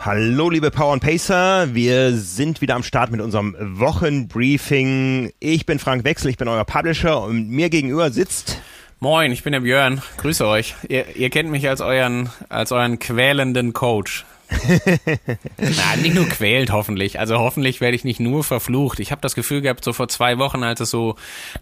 Hallo 0.00 0.48
liebe 0.48 0.70
Power 0.70 0.92
and 0.92 1.02
Pacer, 1.02 1.74
wir 1.74 2.12
sind 2.12 2.60
wieder 2.60 2.76
am 2.76 2.84
Start 2.84 3.10
mit 3.10 3.20
unserem 3.20 3.56
Wochenbriefing. 3.58 5.32
Ich 5.40 5.66
bin 5.66 5.80
Frank 5.80 6.04
Wechsel, 6.04 6.30
ich 6.30 6.36
bin 6.36 6.46
euer 6.46 6.64
Publisher 6.64 7.20
und 7.20 7.48
mir 7.50 7.68
gegenüber 7.68 8.10
sitzt 8.12 8.60
Moin, 9.00 9.30
ich 9.32 9.44
bin 9.44 9.52
der 9.52 9.60
Björn. 9.60 10.02
Grüße 10.16 10.46
euch. 10.46 10.74
Ihr, 10.88 11.16
ihr 11.16 11.30
kennt 11.30 11.50
mich 11.50 11.68
als 11.68 11.80
euren, 11.80 12.30
als 12.48 12.72
euren 12.72 12.98
quälenden 12.98 13.72
Coach. 13.72 14.24
Na, 15.58 15.96
nicht 16.00 16.14
nur 16.14 16.28
quält 16.28 16.72
hoffentlich. 16.72 17.20
Also 17.20 17.38
hoffentlich 17.38 17.80
werde 17.80 17.96
ich 17.96 18.04
nicht 18.04 18.20
nur 18.20 18.44
verflucht. 18.44 18.98
Ich 19.00 19.10
habe 19.10 19.20
das 19.20 19.34
Gefühl 19.34 19.60
gehabt, 19.60 19.84
so 19.84 19.92
vor 19.92 20.08
zwei 20.08 20.38
Wochen, 20.38 20.62
als 20.62 20.80
es 20.80 20.90
so 20.90 21.16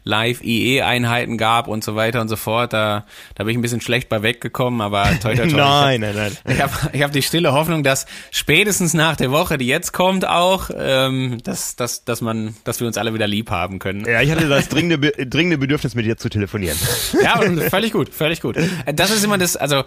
Live-IE-Einheiten 0.04 1.36
gab 1.36 1.66
und 1.66 1.82
so 1.82 1.96
weiter 1.96 2.20
und 2.20 2.28
so 2.28 2.36
fort, 2.36 2.72
da, 2.72 3.04
da 3.34 3.44
bin 3.44 3.52
ich 3.52 3.58
ein 3.58 3.62
bisschen 3.62 3.80
schlecht 3.80 4.08
bei 4.08 4.22
weggekommen, 4.22 4.80
aber 4.80 5.04
toi, 5.20 5.34
toi, 5.34 5.48
toi. 5.48 5.56
nein, 5.56 6.00
nein, 6.00 6.14
nein. 6.14 6.32
Ich 6.48 6.62
habe 6.62 6.72
ich 6.92 7.02
hab 7.02 7.12
die 7.12 7.22
stille 7.22 7.52
Hoffnung, 7.52 7.82
dass 7.82 8.06
spätestens 8.30 8.94
nach 8.94 9.16
der 9.16 9.32
Woche, 9.32 9.58
die 9.58 9.66
jetzt 9.66 9.92
kommt, 9.92 10.26
auch, 10.26 10.70
ähm, 10.76 11.38
dass, 11.42 11.74
dass, 11.74 12.04
dass, 12.04 12.20
man, 12.20 12.54
dass 12.64 12.80
wir 12.80 12.86
uns 12.86 12.98
alle 12.98 13.14
wieder 13.14 13.26
lieb 13.26 13.50
haben 13.50 13.78
können. 13.78 14.04
Ja, 14.06 14.22
ich 14.22 14.30
hatte 14.30 14.48
das 14.48 14.68
dringende, 14.68 14.98
Be 14.98 15.26
dringende 15.26 15.58
Bedürfnis, 15.58 15.94
mit 15.94 16.06
dir 16.06 16.16
zu 16.16 16.28
telefonieren. 16.28 16.76
Ja, 17.22 17.40
völlig 17.70 17.92
gut, 17.92 18.10
völlig 18.10 18.40
gut. 18.40 18.56
Das 18.94 19.10
ist 19.10 19.24
immer 19.24 19.38
das, 19.38 19.56
also 19.56 19.84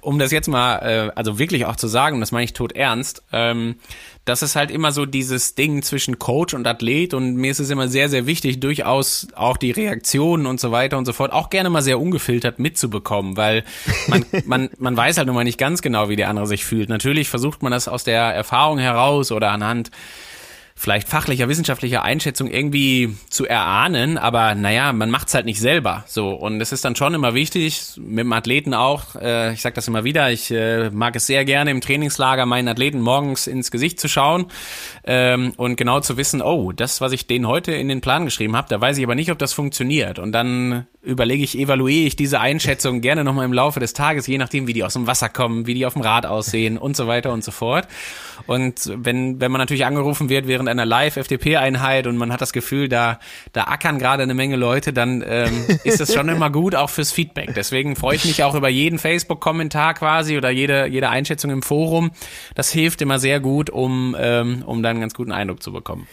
um 0.00 0.18
das 0.18 0.32
jetzt 0.32 0.48
mal, 0.48 0.78
äh, 0.78 1.12
also 1.14 1.38
wirklich 1.38 1.66
auch 1.66 1.76
zu 1.76 1.86
sagen, 1.86 2.18
das 2.18 2.31
meine 2.32 2.44
ich 2.44 2.52
tot 2.52 2.72
ernst. 2.72 3.22
Ähm, 3.32 3.76
das 4.24 4.42
ist 4.42 4.54
halt 4.54 4.70
immer 4.70 4.92
so 4.92 5.04
dieses 5.04 5.54
Ding 5.54 5.82
zwischen 5.82 6.18
Coach 6.18 6.54
und 6.54 6.66
Athlet 6.66 7.12
und 7.12 7.34
mir 7.34 7.50
ist 7.50 7.58
es 7.58 7.70
immer 7.70 7.88
sehr, 7.88 8.08
sehr 8.08 8.26
wichtig, 8.26 8.60
durchaus 8.60 9.28
auch 9.34 9.56
die 9.56 9.72
Reaktionen 9.72 10.46
und 10.46 10.60
so 10.60 10.70
weiter 10.70 10.96
und 10.96 11.04
so 11.04 11.12
fort 11.12 11.32
auch 11.32 11.50
gerne 11.50 11.70
mal 11.70 11.82
sehr 11.82 12.00
ungefiltert 12.00 12.58
mitzubekommen, 12.58 13.36
weil 13.36 13.64
man, 14.06 14.24
man, 14.46 14.70
man 14.78 14.96
weiß 14.96 15.18
halt 15.18 15.26
nun 15.26 15.36
mal 15.36 15.44
nicht 15.44 15.58
ganz 15.58 15.82
genau, 15.82 16.08
wie 16.08 16.16
der 16.16 16.28
andere 16.28 16.46
sich 16.46 16.64
fühlt. 16.64 16.88
Natürlich 16.88 17.28
versucht 17.28 17.62
man 17.62 17.72
das 17.72 17.88
aus 17.88 18.04
der 18.04 18.22
Erfahrung 18.22 18.78
heraus 18.78 19.32
oder 19.32 19.50
anhand 19.50 19.90
vielleicht 20.82 21.08
fachlicher, 21.08 21.48
wissenschaftlicher 21.48 22.02
Einschätzung 22.02 22.48
irgendwie 22.48 23.16
zu 23.30 23.46
erahnen, 23.46 24.18
aber 24.18 24.56
naja, 24.56 24.92
man 24.92 25.10
macht's 25.10 25.32
halt 25.32 25.46
nicht 25.46 25.60
selber. 25.60 26.02
So, 26.08 26.30
und 26.30 26.60
es 26.60 26.72
ist 26.72 26.84
dann 26.84 26.96
schon 26.96 27.14
immer 27.14 27.34
wichtig, 27.34 27.92
mit 27.98 28.24
dem 28.24 28.32
Athleten 28.32 28.74
auch, 28.74 29.14
äh, 29.14 29.52
ich 29.52 29.62
sage 29.62 29.76
das 29.76 29.86
immer 29.86 30.02
wieder, 30.02 30.32
ich 30.32 30.50
äh, 30.50 30.90
mag 30.90 31.14
es 31.14 31.28
sehr 31.28 31.44
gerne 31.44 31.70
im 31.70 31.80
Trainingslager 31.80 32.46
meinen 32.46 32.66
Athleten 32.66 33.00
morgens 33.00 33.46
ins 33.46 33.70
Gesicht 33.70 34.00
zu 34.00 34.08
schauen 34.08 34.46
ähm, 35.04 35.52
und 35.56 35.76
genau 35.76 36.00
zu 36.00 36.16
wissen, 36.16 36.42
oh, 36.42 36.72
das, 36.72 37.00
was 37.00 37.12
ich 37.12 37.28
denen 37.28 37.46
heute 37.46 37.70
in 37.70 37.86
den 37.86 38.00
Plan 38.00 38.24
geschrieben 38.24 38.56
habe, 38.56 38.66
da 38.68 38.80
weiß 38.80 38.98
ich 38.98 39.04
aber 39.04 39.14
nicht, 39.14 39.30
ob 39.30 39.38
das 39.38 39.52
funktioniert. 39.52 40.18
Und 40.18 40.32
dann 40.32 40.88
überlege 41.02 41.42
ich, 41.42 41.58
evaluiere 41.58 42.06
ich 42.06 42.16
diese 42.16 42.38
Einschätzung 42.40 43.00
gerne 43.00 43.24
nochmal 43.24 43.44
im 43.44 43.52
Laufe 43.52 43.80
des 43.80 43.92
Tages, 43.92 44.28
je 44.28 44.38
nachdem, 44.38 44.68
wie 44.68 44.72
die 44.72 44.84
aus 44.84 44.92
dem 44.92 45.08
Wasser 45.08 45.28
kommen, 45.28 45.66
wie 45.66 45.74
die 45.74 45.84
auf 45.84 45.94
dem 45.94 46.02
Rad 46.02 46.26
aussehen 46.26 46.78
und 46.78 46.96
so 46.96 47.08
weiter 47.08 47.32
und 47.32 47.42
so 47.42 47.50
fort. 47.50 47.88
Und 48.46 48.92
wenn, 48.94 49.40
wenn 49.40 49.50
man 49.50 49.60
natürlich 49.60 49.84
angerufen 49.84 50.28
wird 50.28 50.46
während 50.46 50.68
einer 50.68 50.86
Live-FDP-Einheit 50.86 52.06
und 52.06 52.16
man 52.16 52.32
hat 52.32 52.40
das 52.40 52.52
Gefühl, 52.52 52.88
da, 52.88 53.18
da 53.52 53.64
ackern 53.64 53.98
gerade 53.98 54.22
eine 54.22 54.34
Menge 54.34 54.56
Leute, 54.56 54.92
dann 54.92 55.24
ähm, 55.26 55.66
ist 55.84 56.00
das 56.00 56.14
schon 56.14 56.28
immer 56.28 56.50
gut, 56.50 56.74
auch 56.74 56.90
fürs 56.90 57.12
Feedback. 57.12 57.54
Deswegen 57.54 57.96
freue 57.96 58.16
ich 58.16 58.24
mich 58.24 58.42
auch 58.44 58.54
über 58.54 58.68
jeden 58.68 58.98
Facebook-Kommentar 58.98 59.94
quasi 59.94 60.36
oder 60.36 60.50
jede, 60.50 60.86
jede 60.86 61.08
Einschätzung 61.08 61.50
im 61.50 61.62
Forum. 61.62 62.12
Das 62.54 62.70
hilft 62.70 63.02
immer 63.02 63.18
sehr 63.18 63.40
gut, 63.40 63.70
um, 63.70 64.16
ähm, 64.18 64.62
um 64.66 64.82
dann 64.82 64.92
einen 64.92 65.00
ganz 65.00 65.14
guten 65.14 65.32
Eindruck 65.32 65.62
zu 65.62 65.72
bekommen. 65.72 66.06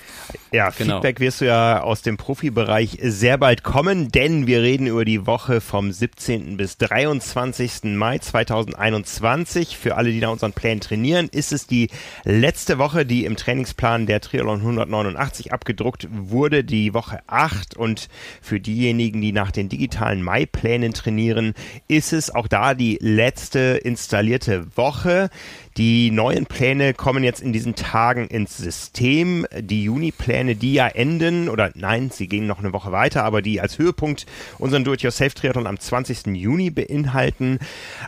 Ja, 0.51 0.69
genau. 0.69 0.95
Feedback 0.95 1.19
wirst 1.19 1.41
du 1.41 1.45
ja 1.45 1.81
aus 1.81 2.01
dem 2.01 2.17
Profibereich 2.17 2.97
sehr 3.01 3.37
bald 3.37 3.63
kommen, 3.63 4.11
denn 4.11 4.47
wir 4.47 4.61
reden 4.61 4.78
über 4.87 5.05
die 5.05 5.25
Woche 5.25 5.61
vom 5.61 5.91
17. 5.91 6.57
bis 6.57 6.77
23. 6.77 7.95
Mai 7.95 8.19
2021. 8.19 9.77
Für 9.77 9.95
alle, 9.95 10.11
die 10.11 10.19
da 10.19 10.29
unseren 10.29 10.53
Plan 10.53 10.79
trainieren, 10.79 11.29
ist 11.31 11.51
es 11.51 11.67
die 11.67 11.89
letzte 12.23 12.77
Woche, 12.77 13.05
die 13.05 13.25
im 13.25 13.35
Trainingsplan 13.35 14.05
der 14.05 14.21
Triathlon 14.21 14.59
189 14.59 15.53
abgedruckt 15.53 16.07
wurde, 16.11 16.63
die 16.63 16.93
Woche 16.93 17.19
8. 17.27 17.77
Und 17.77 18.09
für 18.41 18.59
diejenigen, 18.59 19.21
die 19.21 19.31
nach 19.31 19.51
den 19.51 19.69
digitalen 19.69 20.21
Mai-Plänen 20.21 20.93
trainieren, 20.93 21.53
ist 21.87 22.13
es 22.13 22.33
auch 22.33 22.47
da 22.47 22.73
die 22.73 22.97
letzte 23.01 23.79
installierte 23.83 24.75
Woche. 24.77 25.29
Die 25.77 26.11
neuen 26.11 26.45
Pläne 26.45 26.93
kommen 26.93 27.23
jetzt 27.23 27.41
in 27.41 27.53
diesen 27.53 27.75
Tagen 27.75 28.27
ins 28.27 28.57
System. 28.57 29.45
Die 29.57 29.83
Juni-Pläne, 29.83 30.55
die 30.55 30.73
ja 30.73 30.87
enden, 30.87 31.49
oder 31.49 31.71
nein, 31.75 32.09
sie 32.11 32.27
gehen 32.27 32.47
noch 32.47 32.59
eine 32.59 32.73
Woche 32.73 32.91
weiter, 32.91 33.23
aber 33.23 33.41
die 33.41 33.61
als 33.61 33.77
Höhepunkt 33.77 34.25
unseren 34.57 34.83
Do-it-yourself-Triathlon 34.83 35.67
am 35.67 35.79
20. 35.79 36.27
Juni 36.35 36.69
beinhalten. 36.69 37.59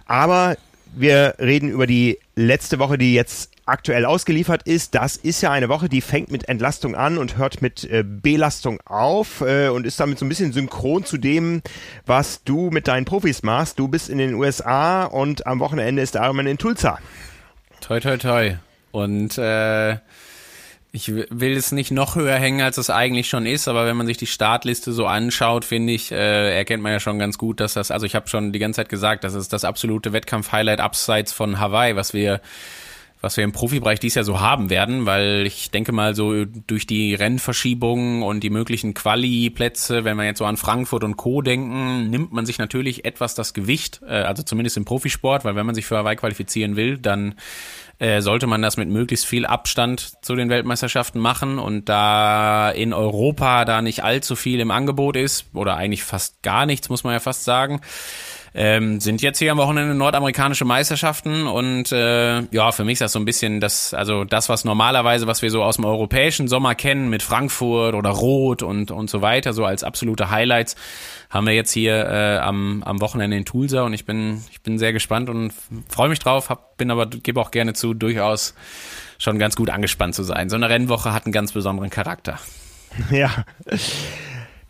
Aber 0.05 0.57
wir 0.93 1.35
reden 1.39 1.69
über 1.69 1.87
die 1.87 2.19
letzte 2.35 2.79
Woche, 2.79 2.97
die 2.97 3.13
jetzt 3.13 3.51
aktuell 3.65 4.05
ausgeliefert 4.05 4.63
ist. 4.63 4.95
Das 4.95 5.15
ist 5.15 5.41
ja 5.41 5.51
eine 5.51 5.69
Woche, 5.69 5.87
die 5.87 6.01
fängt 6.01 6.31
mit 6.31 6.49
Entlastung 6.49 6.95
an 6.95 7.17
und 7.17 7.37
hört 7.37 7.61
mit 7.61 7.83
äh, 7.85 8.03
Belastung 8.05 8.79
auf 8.85 9.41
äh, 9.41 9.69
und 9.69 9.85
ist 9.85 9.99
damit 9.99 10.19
so 10.19 10.25
ein 10.25 10.29
bisschen 10.29 10.51
synchron 10.51 11.05
zu 11.05 11.17
dem, 11.17 11.61
was 12.05 12.43
du 12.43 12.69
mit 12.69 12.87
deinen 12.87 13.05
Profis 13.05 13.43
machst. 13.43 13.79
Du 13.79 13.87
bist 13.87 14.09
in 14.09 14.17
den 14.17 14.33
USA 14.33 15.05
und 15.05 15.47
am 15.47 15.59
Wochenende 15.59 16.01
ist 16.01 16.15
der 16.15 16.23
Ironman 16.23 16.47
in 16.47 16.57
Tulsa. 16.57 16.99
Toi, 17.81 17.99
toi, 17.99 18.17
toi. 18.17 18.55
Und 18.91 19.37
äh, 19.37 19.97
ich 20.93 21.11
will 21.13 21.55
es 21.55 21.71
nicht 21.71 21.91
noch 21.91 22.15
höher 22.15 22.35
hängen, 22.35 22.61
als 22.61 22.77
es 22.77 22.89
eigentlich 22.89 23.29
schon 23.29 23.45
ist, 23.45 23.67
aber 23.67 23.85
wenn 23.85 23.95
man 23.95 24.07
sich 24.07 24.17
die 24.17 24.27
Startliste 24.27 24.91
so 24.91 25.07
anschaut, 25.07 25.65
finde 25.65 25.93
ich, 25.93 26.11
äh, 26.11 26.57
erkennt 26.57 26.83
man 26.83 26.91
ja 26.91 26.99
schon 26.99 27.17
ganz 27.17 27.37
gut, 27.37 27.59
dass 27.59 27.73
das, 27.73 27.91
also 27.91 28.05
ich 28.05 28.13
habe 28.13 28.27
schon 28.27 28.51
die 28.51 28.59
ganze 28.59 28.77
Zeit 28.77 28.89
gesagt, 28.89 29.23
das 29.23 29.33
ist 29.33 29.53
das 29.53 29.63
absolute 29.63 30.13
Wettkampf-Highlight 30.13 30.79
abseits 30.79 31.31
von 31.31 31.59
Hawaii, 31.59 31.95
was 31.95 32.13
wir 32.13 32.41
was 33.21 33.37
wir 33.37 33.43
im 33.43 33.51
Profibereich 33.51 33.99
dies 33.99 34.15
Jahr 34.15 34.25
so 34.25 34.41
haben 34.41 34.69
werden, 34.71 35.05
weil 35.05 35.45
ich 35.45 35.69
denke 35.69 35.91
mal 35.91 36.15
so 36.15 36.45
durch 36.45 36.87
die 36.87 37.13
Rennverschiebungen 37.13 38.23
und 38.23 38.41
die 38.41 38.49
möglichen 38.49 38.95
Quali-Plätze, 38.95 40.03
wenn 40.03 40.17
wir 40.17 40.25
jetzt 40.25 40.39
so 40.39 40.45
an 40.45 40.57
Frankfurt 40.57 41.03
und 41.03 41.17
Co. 41.17 41.43
denken, 41.43 42.09
nimmt 42.09 42.33
man 42.33 42.47
sich 42.47 42.57
natürlich 42.57 43.05
etwas 43.05 43.35
das 43.35 43.53
Gewicht, 43.53 44.01
äh, 44.07 44.13
also 44.13 44.41
zumindest 44.41 44.75
im 44.77 44.85
Profisport, 44.85 45.45
weil 45.45 45.55
wenn 45.55 45.67
man 45.67 45.75
sich 45.75 45.85
für 45.85 45.97
Hawaii 45.97 46.15
qualifizieren 46.15 46.75
will, 46.75 46.97
dann 46.97 47.35
äh, 47.99 48.21
sollte 48.21 48.47
man 48.47 48.63
das 48.63 48.77
mit 48.77 48.89
möglichst 48.89 49.27
viel 49.27 49.45
Abstand 49.45 50.13
zu 50.23 50.35
den 50.35 50.49
Weltmeisterschaften 50.49 51.19
machen 51.19 51.59
und 51.59 51.87
da 51.87 52.71
in 52.71 52.93
Europa 52.93 53.63
da 53.65 53.83
nicht 53.83 54.03
allzu 54.03 54.35
viel 54.35 54.59
im 54.59 54.71
Angebot 54.71 55.15
ist 55.15 55.45
oder 55.53 55.75
eigentlich 55.77 56.03
fast 56.03 56.41
gar 56.41 56.65
nichts, 56.65 56.89
muss 56.89 57.03
man 57.03 57.13
ja 57.13 57.19
fast 57.19 57.43
sagen, 57.43 57.81
ähm, 58.53 58.99
sind 58.99 59.21
jetzt 59.21 59.39
hier 59.39 59.51
am 59.51 59.57
Wochenende 59.57 59.95
nordamerikanische 59.95 60.65
Meisterschaften 60.65 61.47
und 61.47 61.91
äh, 61.91 62.41
ja, 62.51 62.71
für 62.71 62.83
mich 62.83 62.93
ist 62.93 63.01
das 63.01 63.13
so 63.13 63.19
ein 63.19 63.25
bisschen 63.25 63.61
das, 63.61 63.93
also 63.93 64.25
das, 64.25 64.49
was 64.49 64.65
normalerweise, 64.65 65.25
was 65.25 65.41
wir 65.41 65.49
so 65.49 65.63
aus 65.63 65.77
dem 65.77 65.85
europäischen 65.85 66.49
Sommer 66.49 66.75
kennen 66.75 67.09
mit 67.09 67.23
Frankfurt 67.23 67.95
oder 67.95 68.09
Rot 68.09 68.61
und, 68.61 68.91
und 68.91 69.09
so 69.09 69.21
weiter, 69.21 69.53
so 69.53 69.63
als 69.63 69.83
absolute 69.83 70.29
Highlights, 70.29 70.75
haben 71.29 71.47
wir 71.47 71.53
jetzt 71.53 71.71
hier 71.71 72.05
äh, 72.05 72.37
am, 72.39 72.83
am 72.83 72.99
Wochenende 72.99 73.37
in 73.37 73.45
Tulsa 73.45 73.83
und 73.83 73.93
ich 73.93 74.05
bin, 74.05 74.43
ich 74.51 74.61
bin 74.61 74.77
sehr 74.77 74.91
gespannt 74.91 75.29
und 75.29 75.53
freue 75.87 76.09
mich 76.09 76.19
drauf, 76.19 76.49
hab, 76.49 76.75
bin 76.75 76.91
aber, 76.91 77.05
gebe 77.05 77.39
auch 77.39 77.51
gerne 77.51 77.73
zu, 77.73 77.93
durchaus 77.93 78.53
schon 79.17 79.39
ganz 79.39 79.55
gut 79.55 79.69
angespannt 79.69 80.15
zu 80.15 80.23
sein. 80.23 80.49
So 80.49 80.57
eine 80.57 80.67
Rennwoche 80.67 81.13
hat 81.13 81.25
einen 81.25 81.31
ganz 81.31 81.53
besonderen 81.53 81.89
Charakter. 81.89 82.39
Ja. 83.11 83.45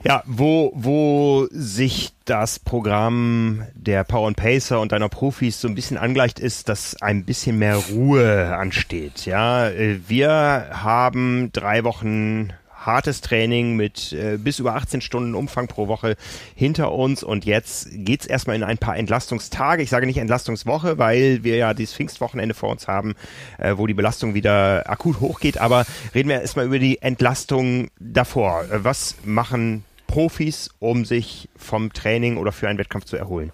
Ja, 0.04 0.24
wo, 0.26 0.72
wo 0.74 1.48
sich 1.52 2.14
das 2.26 2.58
Programm 2.58 3.68
der 3.76 4.04
Power 4.04 4.28
and 4.28 4.38
Pacer 4.38 4.80
und 4.80 4.92
deiner 4.92 5.10
Profis 5.10 5.62
so 5.62 5.68
ein 5.68 5.76
bisschen 5.76 5.98
angleicht 5.98 6.40
ist, 6.40 6.70
dass 6.70 7.00
ein 7.02 7.24
bisschen 7.24 7.60
mehr 7.60 7.76
Ruhe 7.76 8.56
ansteht. 8.56 9.28
Ja, 9.28 9.70
äh, 9.70 10.00
wir 10.08 10.70
haben 10.72 11.52
drei 11.54 11.84
Wochen 11.84 12.52
hartes 12.84 13.22
Training 13.22 13.76
mit 13.76 14.12
äh, 14.14 14.38
bis 14.38 14.58
über 14.58 14.76
18 14.76 15.02
Stunden 15.02 15.36
Umfang 15.36 15.68
pro 15.68 15.88
Woche 15.88 16.16
hinter 16.56 16.92
uns 16.92 17.22
und 17.24 17.46
jetzt 17.46 17.90
geht's 17.92 18.26
erstmal 18.26 18.56
in 18.56 18.64
ein 18.64 18.80
paar 18.80 18.98
Entlastungstage. 18.98 19.84
Ich 19.84 19.90
sage 19.90 20.08
nicht 20.08 20.18
Entlastungswoche, 20.18 20.98
weil 20.98 21.44
wir 21.44 21.58
ja 21.58 21.74
dieses 21.74 21.94
Pfingstwochenende 21.94 22.56
vor 22.56 22.70
uns 22.70 22.88
haben, 22.88 23.14
äh, 23.60 23.78
wo 23.78 23.86
die 23.88 23.94
Belastung 23.94 24.34
wieder 24.34 24.90
akut 24.90 25.20
hochgeht, 25.20 25.60
aber 25.60 25.86
reden 26.16 26.30
wir 26.30 26.42
erstmal 26.42 26.66
über 26.66 26.80
die 26.80 27.02
Entlastung 27.04 27.90
davor. 28.00 28.64
Äh, 28.72 28.84
was 28.84 29.16
machen 29.24 29.84
Profis, 30.12 30.70
um 30.80 31.06
sich 31.06 31.50
vom 31.56 31.94
Training 31.94 32.38
oder 32.38 32.52
für 32.52 32.68
einen 32.68 32.78
Wettkampf 32.78 33.06
zu 33.06 33.16
erholen? 33.16 33.52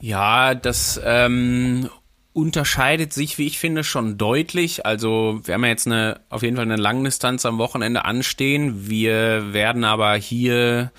Ja, 0.00 0.54
das 0.54 1.00
ähm, 1.04 1.90
unterscheidet 2.32 3.12
sich, 3.12 3.36
wie 3.38 3.46
ich 3.46 3.58
finde, 3.58 3.84
schon 3.84 4.16
deutlich. 4.16 4.86
Also 4.86 5.40
wir 5.44 5.54
haben 5.54 5.64
ja 5.64 5.70
jetzt 5.70 5.86
eine, 5.86 6.20
auf 6.28 6.42
jeden 6.42 6.56
Fall 6.56 6.64
eine 6.64 6.76
Langdistanz 6.76 7.44
am 7.44 7.58
Wochenende 7.58 8.04
anstehen. 8.04 8.88
Wir 8.88 9.52
werden 9.52 9.84
aber 9.84 10.14
hier 10.14 10.92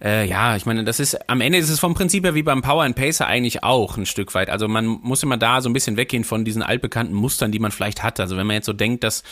äh, 0.00 0.28
ja, 0.28 0.54
ich 0.54 0.64
meine, 0.64 0.84
das 0.84 1.00
ist 1.00 1.28
am 1.28 1.40
Ende 1.40 1.58
ist 1.58 1.70
es 1.70 1.80
vom 1.80 1.94
Prinzip 1.94 2.24
her 2.24 2.34
wie 2.34 2.44
beim 2.44 2.62
Power 2.62 2.84
and 2.84 2.94
Pacer 2.94 3.26
eigentlich 3.26 3.64
auch 3.64 3.96
ein 3.96 4.06
Stück 4.06 4.32
weit. 4.34 4.48
Also 4.48 4.68
man 4.68 4.86
muss 4.86 5.24
immer 5.24 5.36
da 5.36 5.60
so 5.60 5.68
ein 5.68 5.72
bisschen 5.72 5.96
weggehen 5.96 6.22
von 6.22 6.44
diesen 6.44 6.62
altbekannten 6.62 7.14
Mustern, 7.14 7.50
die 7.50 7.58
man 7.58 7.72
vielleicht 7.72 8.02
hat. 8.04 8.20
Also 8.20 8.36
wenn 8.36 8.46
man 8.46 8.54
jetzt 8.54 8.66
so 8.66 8.72
denkt, 8.72 9.02
dass 9.02 9.24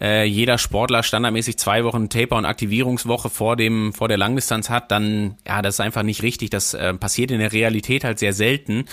äh, 0.00 0.24
jeder 0.24 0.58
Sportler 0.58 1.02
standardmäßig 1.02 1.58
zwei 1.58 1.84
Wochen 1.84 2.08
Taper 2.08 2.36
und 2.36 2.44
Aktivierungswoche 2.44 3.30
vor 3.30 3.56
dem 3.56 3.92
vor 3.92 4.08
der 4.08 4.18
Langdistanz 4.18 4.68
hat, 4.68 4.90
dann 4.90 5.36
ja, 5.46 5.62
das 5.62 5.76
ist 5.76 5.80
einfach 5.80 6.02
nicht 6.02 6.22
richtig. 6.22 6.50
Das 6.50 6.74
äh, 6.74 6.94
passiert 6.94 7.30
in 7.30 7.38
der 7.38 7.52
Realität 7.52 8.04
halt 8.04 8.18
sehr 8.18 8.32
selten. 8.32 8.84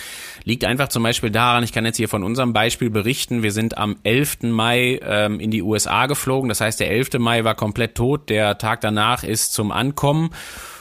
Liegt 0.44 0.63
einfach 0.65 0.88
zum 0.88 1.03
Beispiel 1.03 1.31
daran, 1.31 1.63
ich 1.63 1.73
kann 1.73 1.85
jetzt 1.85 1.97
hier 1.97 2.09
von 2.09 2.23
unserem 2.23 2.53
Beispiel 2.53 2.89
berichten, 2.89 3.44
wir 3.44 3.51
sind 3.51 3.77
am 3.77 3.97
11. 4.03 4.44
Mai 4.44 5.00
ähm, 5.03 5.39
in 5.39 5.51
die 5.51 5.61
USA 5.61 6.05
geflogen. 6.05 6.50
Das 6.50 6.61
heißt, 6.61 6.79
der 6.79 6.89
11. 6.91 7.19
Mai 7.19 7.44
war 7.44 7.56
komplett 7.56 7.95
tot. 7.95 8.29
Der 8.29 8.57
Tag 8.57 8.81
danach 8.81 9.23
ist 9.23 9.53
zum 9.53 9.71
Ankommen. 9.71 10.29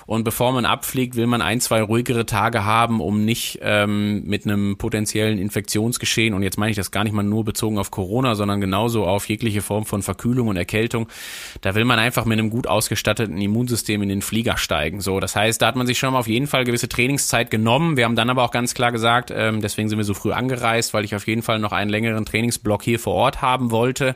Und 0.07 0.25
bevor 0.25 0.53
man 0.53 0.65
abfliegt, 0.65 1.17
will 1.17 1.27
man 1.27 1.43
ein, 1.43 1.61
zwei 1.61 1.81
ruhigere 1.83 2.27
Tage 2.27 2.65
haben, 2.65 3.01
um 3.01 3.25
nicht 3.25 3.61
ähm, 3.63 4.25
mit 4.25 4.45
einem 4.45 4.77
potenziellen 4.77 5.39
Infektionsgeschehen, 5.39 6.35
und 6.35 6.43
jetzt 6.43 6.59
meine 6.59 6.71
ich 6.71 6.77
das 6.77 6.91
gar 6.91 7.05
nicht 7.05 7.13
mal 7.13 7.23
nur 7.23 7.45
bezogen 7.45 7.79
auf 7.79 7.91
Corona, 7.91 8.35
sondern 8.35 8.61
genauso 8.61 9.07
auf 9.07 9.29
jegliche 9.29 9.63
Form 9.63 9.87
von 9.87 10.03
Verkühlung 10.13 10.49
und 10.49 10.57
Erkältung, 10.57 11.09
da 11.61 11.75
will 11.75 11.85
man 11.85 11.99
einfach 11.99 12.25
mit 12.25 12.39
einem 12.39 12.51
gut 12.51 12.67
ausgestatteten 12.67 13.41
Immunsystem 13.41 14.03
in 14.03 14.09
den 14.09 14.23
Flieger 14.23 14.57
steigen. 14.57 15.01
So, 15.01 15.21
das 15.21 15.37
heißt, 15.37 15.61
da 15.61 15.67
hat 15.67 15.77
man 15.77 15.87
sich 15.87 15.99
schon 15.99 16.13
mal 16.13 16.19
auf 16.19 16.29
jeden 16.29 16.47
Fall 16.47 16.65
gewisse 16.65 16.89
Trainingszeit 16.89 17.51
genommen. 17.51 17.97
Wir 17.97 18.05
haben 18.05 18.17
dann 18.17 18.31
aber 18.31 18.45
auch 18.45 18.51
ganz 18.51 18.75
klar 18.75 18.93
gesagt, 18.93 19.33
ähm, 19.35 19.61
deswegen 19.61 19.89
sind 19.89 19.99
wir 19.99 20.05
so 20.05 20.15
früh 20.15 20.33
angereist, 20.33 20.95
weil 20.95 21.05
ich 21.05 21.15
auf 21.15 21.27
jeden 21.27 21.43
Fall 21.43 21.59
noch 21.59 21.73
einen 21.73 21.91
längeren 21.91 22.25
Trainingsblock 22.25 22.83
hier 22.83 22.99
vor 22.99 23.15
Ort 23.15 23.43
haben 23.43 23.71
wollte 23.71 24.15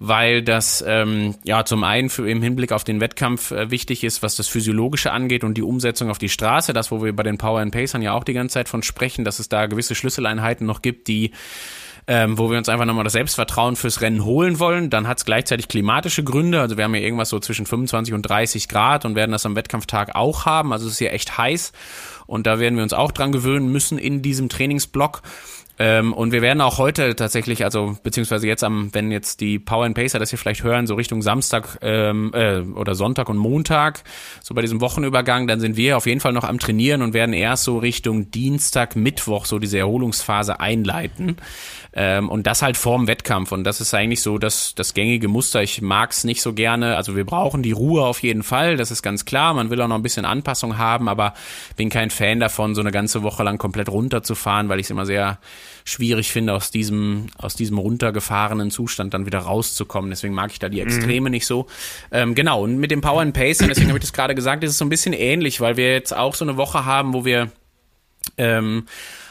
weil 0.00 0.42
das 0.42 0.84
ähm, 0.86 1.34
ja 1.44 1.64
zum 1.64 1.82
einen 1.84 2.08
für, 2.08 2.28
im 2.30 2.42
Hinblick 2.42 2.72
auf 2.72 2.84
den 2.84 3.00
Wettkampf 3.00 3.50
äh, 3.50 3.70
wichtig 3.70 4.04
ist, 4.04 4.22
was 4.22 4.36
das 4.36 4.48
Physiologische 4.48 5.10
angeht 5.10 5.44
und 5.44 5.54
die 5.54 5.62
Umsetzung 5.62 6.10
auf 6.10 6.18
die 6.18 6.28
Straße, 6.28 6.72
das, 6.72 6.90
wo 6.90 7.02
wir 7.02 7.14
bei 7.14 7.24
den 7.24 7.38
Power 7.38 7.60
and 7.60 7.72
Pacern 7.72 8.02
ja 8.02 8.12
auch 8.12 8.24
die 8.24 8.32
ganze 8.32 8.54
Zeit 8.54 8.68
von 8.68 8.82
sprechen, 8.82 9.24
dass 9.24 9.38
es 9.38 9.48
da 9.48 9.66
gewisse 9.66 9.94
Schlüsseleinheiten 9.94 10.66
noch 10.66 10.82
gibt, 10.82 11.08
die 11.08 11.32
ähm, 12.08 12.38
wo 12.38 12.50
wir 12.50 12.56
uns 12.56 12.70
einfach 12.70 12.86
nochmal 12.86 13.04
das 13.04 13.12
Selbstvertrauen 13.12 13.76
fürs 13.76 14.00
Rennen 14.00 14.24
holen 14.24 14.58
wollen. 14.58 14.88
Dann 14.88 15.06
hat 15.06 15.18
es 15.18 15.26
gleichzeitig 15.26 15.68
klimatische 15.68 16.24
Gründe. 16.24 16.58
Also 16.58 16.78
wir 16.78 16.84
haben 16.84 16.94
ja 16.94 17.02
irgendwas 17.02 17.28
so 17.28 17.38
zwischen 17.38 17.66
25 17.66 18.14
und 18.14 18.22
30 18.22 18.66
Grad 18.68 19.04
und 19.04 19.14
werden 19.14 19.32
das 19.32 19.44
am 19.44 19.54
Wettkampftag 19.54 20.14
auch 20.16 20.46
haben. 20.46 20.72
Also 20.72 20.86
es 20.86 20.94
ist 20.94 21.00
ja 21.00 21.10
echt 21.10 21.36
heiß 21.36 21.72
und 22.26 22.46
da 22.46 22.58
werden 22.58 22.76
wir 22.76 22.82
uns 22.82 22.94
auch 22.94 23.12
dran 23.12 23.30
gewöhnen 23.30 23.70
müssen 23.70 23.98
in 23.98 24.22
diesem 24.22 24.48
Trainingsblock. 24.48 25.20
Ähm, 25.78 26.12
und 26.12 26.32
wir 26.32 26.42
werden 26.42 26.60
auch 26.60 26.78
heute 26.78 27.14
tatsächlich, 27.14 27.64
also 27.64 27.96
beziehungsweise 28.02 28.48
jetzt 28.48 28.64
am, 28.64 28.92
wenn 28.94 29.12
jetzt 29.12 29.40
die 29.40 29.58
Power 29.58 29.84
and 29.84 29.94
Pacer 29.94 30.18
das 30.18 30.30
hier 30.30 30.38
vielleicht 30.38 30.64
hören, 30.64 30.86
so 30.86 30.94
Richtung 30.94 31.22
Samstag 31.22 31.78
ähm, 31.82 32.32
äh, 32.34 32.60
oder 32.60 32.94
Sonntag 32.96 33.28
und 33.28 33.36
Montag, 33.36 34.02
so 34.42 34.54
bei 34.54 34.62
diesem 34.62 34.80
Wochenübergang, 34.80 35.46
dann 35.46 35.60
sind 35.60 35.76
wir 35.76 35.96
auf 35.96 36.06
jeden 36.06 36.20
Fall 36.20 36.32
noch 36.32 36.44
am 36.44 36.58
Trainieren 36.58 37.02
und 37.02 37.14
werden 37.14 37.32
erst 37.32 37.64
so 37.64 37.78
Richtung 37.78 38.30
Dienstag, 38.32 38.96
Mittwoch 38.96 39.44
so 39.44 39.60
diese 39.60 39.78
Erholungsphase 39.78 40.58
einleiten. 40.58 41.36
Ähm, 41.94 42.28
und 42.28 42.46
das 42.46 42.62
halt 42.62 42.76
vorm 42.76 43.06
Wettkampf. 43.06 43.52
Und 43.52 43.64
das 43.64 43.80
ist 43.80 43.94
eigentlich 43.94 44.22
so 44.22 44.38
das, 44.38 44.74
das 44.74 44.94
gängige 44.94 45.28
Muster. 45.28 45.62
Ich 45.62 45.80
mag's 45.80 46.24
nicht 46.24 46.42
so 46.42 46.52
gerne. 46.52 46.96
Also 46.96 47.16
wir 47.16 47.24
brauchen 47.24 47.62
die 47.62 47.72
Ruhe 47.72 48.04
auf 48.04 48.22
jeden 48.22 48.42
Fall, 48.42 48.76
das 48.76 48.90
ist 48.90 49.02
ganz 49.02 49.24
klar. 49.24 49.54
Man 49.54 49.70
will 49.70 49.80
auch 49.80 49.88
noch 49.88 49.96
ein 49.96 50.02
bisschen 50.02 50.24
Anpassung 50.24 50.78
haben, 50.78 51.08
aber 51.08 51.34
bin 51.76 51.88
kein 51.88 52.10
Fan 52.10 52.40
davon, 52.40 52.74
so 52.74 52.80
eine 52.80 52.90
ganze 52.90 53.22
Woche 53.22 53.42
lang 53.42 53.58
komplett 53.58 53.88
runterzufahren, 53.88 54.68
weil 54.68 54.80
ich 54.80 54.86
es 54.86 54.90
immer 54.90 55.06
sehr 55.06 55.38
schwierig 55.84 56.30
finde, 56.30 56.52
aus 56.54 56.70
diesem, 56.70 57.28
aus 57.38 57.56
diesem 57.56 57.78
runtergefahrenen 57.78 58.70
Zustand 58.70 59.14
dann 59.14 59.26
wieder 59.26 59.38
rauszukommen. 59.38 60.10
Deswegen 60.10 60.34
mag 60.34 60.50
ich 60.52 60.58
da 60.58 60.68
die 60.68 60.80
Extreme 60.80 61.28
mhm. 61.28 61.32
nicht 61.32 61.46
so. 61.46 61.66
Ähm, 62.12 62.34
genau, 62.34 62.64
und 62.64 62.78
mit 62.78 62.90
dem 62.90 63.00
Power 63.00 63.22
and 63.22 63.34
Pace, 63.34 63.58
deswegen 63.58 63.88
habe 63.88 63.98
ich 63.98 64.04
das 64.04 64.12
gerade 64.12 64.34
gesagt, 64.34 64.62
ist 64.62 64.72
es 64.72 64.78
so 64.78 64.84
ein 64.84 64.90
bisschen 64.90 65.14
ähnlich, 65.14 65.60
weil 65.60 65.76
wir 65.76 65.92
jetzt 65.92 66.14
auch 66.14 66.34
so 66.34 66.44
eine 66.44 66.56
Woche 66.56 66.84
haben, 66.84 67.14
wo 67.14 67.24
wir 67.24 67.50
ähm, 68.36 68.86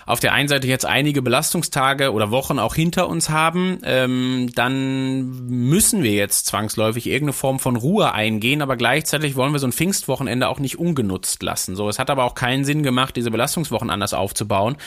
auf 0.08 0.22
der 0.22 0.34
einen 0.34 0.48
Seite 0.48 0.68
jetzt 0.68 0.86
einige 0.86 1.22
Belastungstage 1.22 2.14
oder 2.14 2.32
Wochen 2.32 2.60
auch 2.60 2.74
hinter 2.74 3.10
uns 3.10 3.30
haben, 3.30 3.80
ähm, 3.84 4.50
dann 4.56 5.48
müssen 5.48 6.02
wir 6.02 6.14
jetzt 6.14 6.46
zwangsläufig 6.46 7.08
irgendeine 7.08 7.34
Form 7.34 7.60
von 7.60 7.76
Ruhe 7.76 8.14
eingehen, 8.14 8.62
aber 8.62 8.78
gleichzeitig 8.78 9.36
wollen 9.36 9.52
wir 9.52 9.60
so 9.60 9.68
ein 9.68 9.74
Pfingstwochenende 9.74 10.48
auch 10.48 10.60
nicht 10.60 10.80
ungenutzt 10.80 11.44
lassen. 11.44 11.76
So, 11.76 11.90
es 11.90 12.00
hat 12.00 12.10
aber 12.10 12.24
auch 12.24 12.36
keinen 12.36 12.64
Sinn 12.64 12.84
gemacht, 12.84 13.18
diese 13.18 13.32
Belastungswochen 13.32 13.90
anders 13.90 14.14
aufzubauen. 14.14 14.78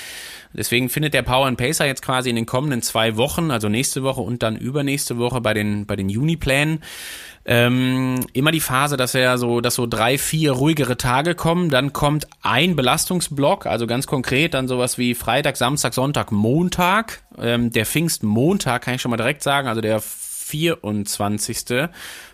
Deswegen 0.55 0.89
findet 0.89 1.13
der 1.13 1.23
Power 1.23 1.47
and 1.47 1.59
Pacer 1.59 1.87
jetzt 1.87 2.03
quasi 2.03 2.31
in 2.31 2.37
den 2.37 2.47
kommenden 2.47 2.81
zwei 2.81 3.19
Wochen, 3.19 3.51
also 3.51 3.69
nächste 3.69 4.03
Woche 4.03 4.23
und 4.23 4.43
dann 4.43 4.57
übernächste 4.57 5.19
Woche 5.19 5.43
bei 5.43 5.53
den, 5.53 5.85
bei 5.85 5.97
den 5.97 6.09
Juni-Plänen, 6.09 6.83
ähm, 7.45 8.21
immer 8.33 8.53
die 8.53 8.61
Phase, 8.61 8.97
dass 8.97 9.15
er 9.15 9.39
so, 9.39 9.61
dass 9.61 9.75
so 9.75 9.87
drei, 9.87 10.19
vier 10.19 10.53
ruhigere 10.53 10.97
Tage 10.97 11.35
kommen, 11.35 11.71
dann 11.71 11.93
kommt 11.93 12.27
ein 12.43 12.77
Belastungsblock, 12.77 13.67
also 13.67 13.87
ganz 13.87 14.07
konkret 14.07 14.55
dann 14.55 14.69
sowas 14.69 14.99
wie 14.99 15.15
Freitag, 15.15 15.57
Samstag, 15.57 15.95
Sonntag, 15.95 16.33
Montag. 16.33 17.23
Ähm, 17.39 17.73
der 17.73 17.87
Pfingstmontag 17.87 18.83
kann 18.83 18.95
ich 18.95 19.03
schon 19.03 19.11
mal 19.11 19.17
direkt 19.17 19.43
sagen, 19.43 19.69
also 19.69 19.81
der 19.81 20.01
24. 20.01 21.89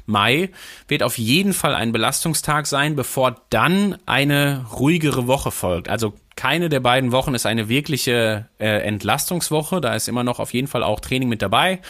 Mai 0.06 0.50
wird 0.88 1.02
auf 1.02 1.18
jeden 1.18 1.52
Fall 1.52 1.74
ein 1.74 1.92
Belastungstag 1.92 2.66
sein, 2.66 2.96
bevor 2.96 3.42
dann 3.50 3.98
eine 4.06 4.64
ruhigere 4.72 5.26
Woche 5.26 5.50
folgt. 5.50 5.88
Also 5.88 6.14
keine 6.36 6.68
der 6.68 6.80
beiden 6.80 7.12
Wochen 7.12 7.34
ist 7.34 7.46
eine 7.46 7.68
wirkliche 7.68 8.46
äh, 8.58 8.82
Entlastungswoche. 8.82 9.80
Da 9.80 9.94
ist 9.94 10.08
immer 10.08 10.24
noch 10.24 10.38
auf 10.38 10.52
jeden 10.52 10.68
Fall 10.68 10.82
auch 10.82 11.00
Training 11.00 11.28
mit 11.28 11.42
dabei. 11.42 11.80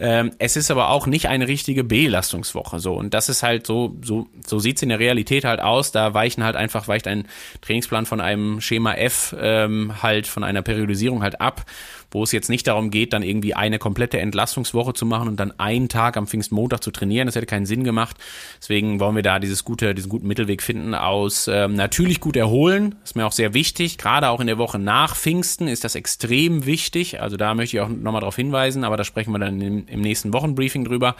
Ähm, 0.00 0.32
es 0.38 0.56
ist 0.56 0.70
aber 0.70 0.90
auch 0.90 1.06
nicht 1.06 1.28
eine 1.28 1.48
richtige 1.48 1.84
Belastungswoche. 1.84 2.78
So 2.80 2.94
und 2.94 3.14
das 3.14 3.28
ist 3.28 3.42
halt 3.42 3.66
so 3.66 3.96
so 4.02 4.28
so 4.46 4.58
sieht's 4.58 4.82
in 4.82 4.88
der 4.88 4.98
Realität 4.98 5.44
halt 5.44 5.60
aus. 5.60 5.92
Da 5.92 6.14
weichen 6.14 6.44
halt 6.44 6.56
einfach 6.56 6.88
weicht 6.88 7.06
ein 7.06 7.26
Trainingsplan 7.60 8.06
von 8.06 8.20
einem 8.20 8.60
Schema 8.60 8.94
F 8.94 9.34
ähm, 9.38 10.02
halt 10.02 10.26
von 10.26 10.44
einer 10.44 10.62
Periodisierung 10.62 11.22
halt 11.22 11.40
ab 11.40 11.64
wo 12.10 12.22
es 12.22 12.32
jetzt 12.32 12.48
nicht 12.48 12.66
darum 12.66 12.90
geht, 12.90 13.12
dann 13.12 13.22
irgendwie 13.22 13.54
eine 13.54 13.78
komplette 13.78 14.18
Entlastungswoche 14.18 14.94
zu 14.94 15.06
machen 15.06 15.28
und 15.28 15.38
dann 15.38 15.58
einen 15.58 15.88
Tag 15.88 16.16
am 16.16 16.26
Pfingstmontag 16.26 16.82
zu 16.82 16.90
trainieren. 16.90 17.26
Das 17.26 17.36
hätte 17.36 17.46
keinen 17.46 17.66
Sinn 17.66 17.84
gemacht. 17.84 18.16
Deswegen 18.60 19.00
wollen 19.00 19.16
wir 19.16 19.22
da 19.22 19.38
dieses 19.38 19.64
gute, 19.64 19.94
diesen 19.94 20.08
guten 20.08 20.26
Mittelweg 20.26 20.62
finden 20.62 20.94
aus 20.94 21.48
ähm, 21.48 21.74
natürlich 21.74 22.20
gut 22.20 22.36
erholen. 22.36 22.94
Ist 23.04 23.16
mir 23.16 23.26
auch 23.26 23.32
sehr 23.32 23.54
wichtig. 23.54 23.98
Gerade 23.98 24.30
auch 24.30 24.40
in 24.40 24.46
der 24.46 24.58
Woche 24.58 24.78
nach 24.78 25.16
Pfingsten 25.16 25.68
ist 25.68 25.84
das 25.84 25.94
extrem 25.94 26.66
wichtig. 26.66 27.20
Also 27.20 27.36
da 27.36 27.54
möchte 27.54 27.76
ich 27.76 27.80
auch 27.82 27.88
nochmal 27.88 28.20
darauf 28.20 28.36
hinweisen, 28.36 28.84
aber 28.84 28.96
da 28.96 29.04
sprechen 29.04 29.32
wir 29.32 29.38
dann 29.38 29.60
im, 29.60 29.86
im 29.86 30.00
nächsten 30.00 30.32
Wochenbriefing 30.32 30.84
drüber. 30.84 31.16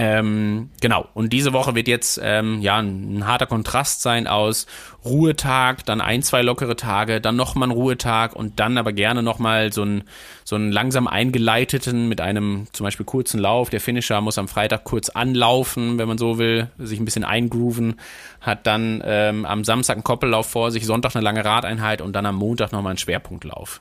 Ähm, 0.00 0.70
genau. 0.80 1.08
Und 1.12 1.32
diese 1.32 1.52
Woche 1.52 1.74
wird 1.74 1.88
jetzt 1.88 2.20
ähm, 2.22 2.60
ja 2.60 2.76
ein, 2.76 3.26
harter 3.26 3.46
Kontrast 3.46 4.00
sein 4.00 4.28
aus 4.28 4.68
Ruhetag, 5.04 5.84
dann 5.86 6.00
ein, 6.00 6.22
zwei 6.22 6.42
lockere 6.42 6.76
Tage, 6.76 7.20
dann 7.20 7.34
nochmal 7.34 7.68
ein 7.68 7.72
Ruhetag 7.72 8.36
und 8.36 8.60
dann 8.60 8.78
aber 8.78 8.92
gerne 8.92 9.24
nochmal 9.24 9.72
so 9.72 9.82
ein 9.82 10.04
so 10.44 10.54
einen 10.54 10.70
langsam 10.70 11.08
eingeleiteten 11.08 12.08
mit 12.08 12.20
einem 12.20 12.68
zum 12.72 12.84
Beispiel 12.84 13.06
kurzen 13.06 13.40
Lauf. 13.40 13.70
Der 13.70 13.80
Finisher 13.80 14.20
muss 14.20 14.38
am 14.38 14.46
Freitag 14.46 14.84
kurz 14.84 15.08
anlaufen, 15.08 15.98
wenn 15.98 16.06
man 16.06 16.16
so 16.16 16.38
will, 16.38 16.70
sich 16.78 17.00
ein 17.00 17.04
bisschen 17.04 17.24
eingrooven, 17.24 17.96
hat 18.40 18.68
dann 18.68 19.02
ähm, 19.04 19.44
am 19.46 19.64
Samstag 19.64 19.96
einen 19.96 20.04
Koppellauf 20.04 20.48
vor 20.48 20.70
sich, 20.70 20.86
Sonntag 20.86 21.16
eine 21.16 21.24
lange 21.24 21.44
Radeinheit 21.44 22.02
und 22.02 22.12
dann 22.12 22.24
am 22.24 22.36
Montag 22.36 22.70
nochmal 22.70 22.92
einen 22.92 22.98
Schwerpunktlauf. 22.98 23.80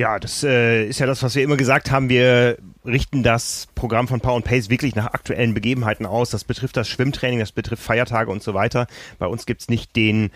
Ja, 0.00 0.18
das 0.18 0.42
äh, 0.42 0.86
ist 0.86 0.98
ja 0.98 1.04
das, 1.04 1.22
was 1.22 1.34
wir 1.34 1.42
immer 1.42 1.58
gesagt 1.58 1.90
haben. 1.90 2.08
Wir 2.08 2.56
richten 2.86 3.22
das 3.22 3.68
Programm 3.74 4.08
von 4.08 4.22
Power 4.22 4.36
and 4.36 4.46
Pace 4.46 4.70
wirklich 4.70 4.94
nach 4.94 5.12
aktuellen 5.12 5.52
Begebenheiten 5.52 6.06
aus. 6.06 6.30
Das 6.30 6.42
betrifft 6.42 6.78
das 6.78 6.88
Schwimmtraining, 6.88 7.38
das 7.38 7.52
betrifft 7.52 7.82
Feiertage 7.82 8.30
und 8.30 8.42
so 8.42 8.54
weiter. 8.54 8.86
Bei 9.18 9.26
uns 9.26 9.44
gibt's 9.44 9.68
nicht 9.68 9.94
den 9.96 10.30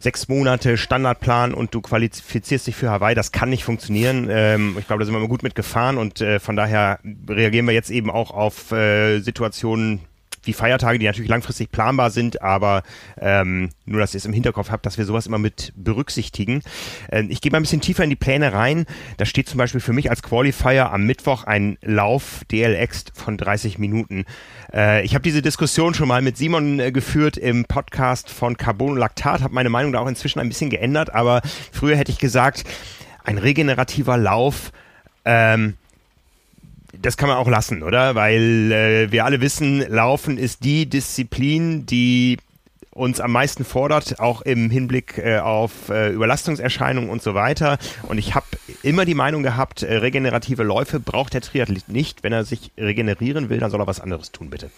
sechs 0.00 0.28
Monate 0.28 0.78
Standardplan 0.78 1.52
und 1.52 1.74
du 1.74 1.82
qualifizierst 1.82 2.66
dich 2.66 2.76
für 2.76 2.88
Hawaii. 2.88 3.14
Das 3.14 3.30
kann 3.30 3.50
nicht 3.50 3.64
funktionieren. 3.64 4.28
Ähm, 4.30 4.76
ich 4.78 4.86
glaube, 4.86 5.00
da 5.00 5.04
sind 5.04 5.14
wir 5.14 5.20
mal 5.20 5.28
gut 5.28 5.42
mitgefahren 5.42 5.98
und 5.98 6.22
äh, 6.22 6.40
von 6.40 6.56
daher 6.56 6.98
reagieren 7.28 7.66
wir 7.66 7.74
jetzt 7.74 7.90
eben 7.90 8.10
auch 8.10 8.30
auf 8.30 8.72
äh, 8.72 9.20
Situationen 9.20 10.00
wie 10.46 10.52
Feiertage, 10.52 10.98
die 10.98 11.06
natürlich 11.06 11.30
langfristig 11.30 11.70
planbar 11.70 12.10
sind, 12.10 12.42
aber 12.42 12.82
ähm, 13.20 13.70
nur, 13.84 14.00
dass 14.00 14.14
ihr 14.14 14.18
es 14.18 14.26
im 14.26 14.32
Hinterkopf 14.32 14.70
habt, 14.70 14.86
dass 14.86 14.98
wir 14.98 15.04
sowas 15.04 15.26
immer 15.26 15.38
mit 15.38 15.72
berücksichtigen. 15.76 16.62
Äh, 17.10 17.24
ich 17.28 17.40
gehe 17.40 17.50
mal 17.52 17.58
ein 17.58 17.62
bisschen 17.62 17.80
tiefer 17.80 18.04
in 18.04 18.10
die 18.10 18.16
Pläne 18.16 18.52
rein. 18.52 18.86
Da 19.16 19.24
steht 19.24 19.48
zum 19.48 19.58
Beispiel 19.58 19.80
für 19.80 19.92
mich 19.92 20.10
als 20.10 20.22
Qualifier 20.22 20.92
am 20.92 21.06
Mittwoch 21.06 21.44
ein 21.44 21.78
Lauf 21.82 22.42
DLX 22.50 23.06
von 23.14 23.36
30 23.36 23.78
Minuten. 23.78 24.24
Äh, 24.72 25.04
ich 25.04 25.14
habe 25.14 25.22
diese 25.22 25.42
Diskussion 25.42 25.94
schon 25.94 26.08
mal 26.08 26.22
mit 26.22 26.36
Simon 26.36 26.80
äh, 26.80 26.92
geführt 26.92 27.36
im 27.36 27.64
Podcast 27.64 28.30
von 28.30 28.56
Carbon 28.56 28.96
Lactat, 28.96 29.42
habe 29.42 29.54
meine 29.54 29.70
Meinung 29.70 29.92
da 29.92 30.00
auch 30.00 30.08
inzwischen 30.08 30.40
ein 30.40 30.48
bisschen 30.48 30.70
geändert, 30.70 31.14
aber 31.14 31.42
früher 31.72 31.96
hätte 31.96 32.12
ich 32.12 32.18
gesagt, 32.18 32.64
ein 33.24 33.38
regenerativer 33.38 34.16
Lauf 34.16 34.72
ähm, 35.24 35.76
das 37.04 37.18
kann 37.18 37.28
man 37.28 37.36
auch 37.36 37.48
lassen, 37.48 37.82
oder? 37.82 38.14
Weil 38.14 38.72
äh, 38.72 39.12
wir 39.12 39.26
alle 39.26 39.40
wissen, 39.40 39.80
Laufen 39.88 40.38
ist 40.38 40.64
die 40.64 40.86
Disziplin, 40.86 41.84
die 41.84 42.38
uns 42.92 43.20
am 43.20 43.32
meisten 43.32 43.64
fordert, 43.64 44.20
auch 44.20 44.40
im 44.42 44.70
Hinblick 44.70 45.18
äh, 45.18 45.38
auf 45.38 45.90
äh, 45.90 46.10
Überlastungserscheinungen 46.10 47.10
und 47.10 47.22
so 47.22 47.34
weiter. 47.34 47.78
Und 48.04 48.18
ich 48.18 48.34
habe 48.34 48.46
immer 48.82 49.04
die 49.04 49.14
Meinung 49.14 49.42
gehabt, 49.42 49.82
äh, 49.82 49.96
regenerative 49.96 50.62
Läufe 50.62 50.98
braucht 51.00 51.34
der 51.34 51.40
Triathlet 51.42 51.88
nicht. 51.88 52.22
Wenn 52.22 52.32
er 52.32 52.44
sich 52.44 52.70
regenerieren 52.78 53.50
will, 53.50 53.58
dann 53.58 53.70
soll 53.70 53.80
er 53.80 53.86
was 53.86 54.00
anderes 54.00 54.32
tun, 54.32 54.48
bitte. 54.48 54.70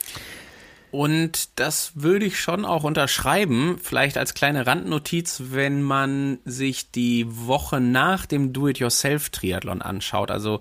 Und 0.92 1.48
das 1.56 1.92
würde 1.94 2.26
ich 2.26 2.38
schon 2.38 2.64
auch 2.64 2.84
unterschreiben, 2.84 3.78
vielleicht 3.82 4.16
als 4.16 4.34
kleine 4.34 4.66
Randnotiz, 4.66 5.42
wenn 5.50 5.82
man 5.82 6.38
sich 6.44 6.90
die 6.90 7.26
Woche 7.28 7.80
nach 7.80 8.24
dem 8.24 8.52
Do-it-yourself-Triathlon 8.52 9.82
anschaut. 9.82 10.30
Also 10.30 10.60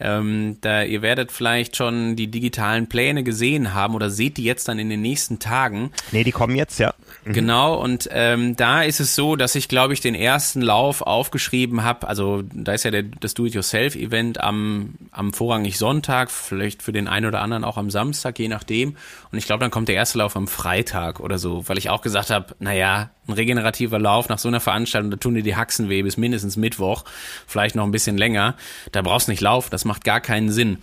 ähm, 0.00 0.56
da 0.62 0.82
ihr 0.82 1.02
werdet 1.02 1.30
vielleicht 1.30 1.76
schon 1.76 2.16
die 2.16 2.28
digitalen 2.28 2.88
Pläne 2.88 3.22
gesehen 3.22 3.74
haben 3.74 3.94
oder 3.94 4.08
seht 4.08 4.38
die 4.38 4.44
jetzt 4.44 4.66
dann 4.68 4.78
in 4.78 4.88
den 4.88 5.02
nächsten 5.02 5.38
Tagen. 5.38 5.90
Nee, 6.10 6.24
die 6.24 6.32
kommen 6.32 6.56
jetzt, 6.56 6.78
ja. 6.78 6.94
Mhm. 7.24 7.32
Genau, 7.34 7.80
und 7.80 8.08
ähm, 8.12 8.56
da 8.56 8.82
ist 8.82 9.00
es 9.00 9.14
so, 9.14 9.36
dass 9.36 9.54
ich, 9.54 9.68
glaube 9.68 9.92
ich, 9.92 10.00
den 10.00 10.14
ersten 10.14 10.62
Lauf 10.62 11.02
aufgeschrieben 11.02 11.84
habe. 11.84 12.08
Also 12.08 12.42
da 12.52 12.72
ist 12.72 12.84
ja 12.84 12.90
der, 12.90 13.02
das 13.02 13.34
Do-it-yourself-Event 13.34 14.40
am, 14.40 14.94
am 15.10 15.32
vorrangig 15.32 15.76
Sonntag, 15.76 16.30
vielleicht 16.30 16.82
für 16.82 16.92
den 16.92 17.08
einen 17.08 17.26
oder 17.26 17.42
anderen 17.42 17.64
auch 17.64 17.76
am 17.76 17.90
Samstag, 17.90 18.38
je 18.38 18.48
nachdem. 18.48 18.96
Und 19.30 19.38
ich 19.38 19.44
glaube, 19.44 19.65
dann 19.66 19.72
kommt 19.72 19.88
der 19.88 19.96
erste 19.96 20.18
Lauf 20.18 20.36
am 20.36 20.46
Freitag 20.46 21.18
oder 21.18 21.38
so, 21.38 21.68
weil 21.68 21.76
ich 21.76 21.90
auch 21.90 22.00
gesagt 22.00 22.30
habe, 22.30 22.54
naja, 22.60 23.10
ein 23.26 23.32
regenerativer 23.32 23.98
Lauf 23.98 24.28
nach 24.28 24.38
so 24.38 24.46
einer 24.46 24.60
Veranstaltung, 24.60 25.10
da 25.10 25.16
tun 25.16 25.34
dir 25.34 25.42
die 25.42 25.56
Haxen 25.56 25.88
weh 25.88 26.02
bis 26.02 26.16
mindestens 26.16 26.56
Mittwoch, 26.56 27.04
vielleicht 27.48 27.74
noch 27.74 27.82
ein 27.82 27.90
bisschen 27.90 28.16
länger. 28.16 28.54
Da 28.92 29.02
brauchst 29.02 29.26
nicht 29.26 29.40
laufen, 29.40 29.70
das 29.72 29.84
macht 29.84 30.04
gar 30.04 30.20
keinen 30.20 30.52
Sinn. 30.52 30.78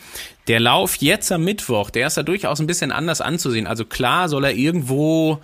Der 0.49 0.59
Lauf 0.59 0.97
jetzt 0.97 1.31
am 1.31 1.45
Mittwoch, 1.45 1.91
der 1.91 2.07
ist 2.07 2.17
da 2.17 2.23
durchaus 2.23 2.59
ein 2.59 2.67
bisschen 2.67 2.91
anders 2.91 3.21
anzusehen. 3.21 3.67
Also 3.67 3.85
klar 3.85 4.27
soll 4.27 4.43
er 4.43 4.53
irgendwo 4.53 5.39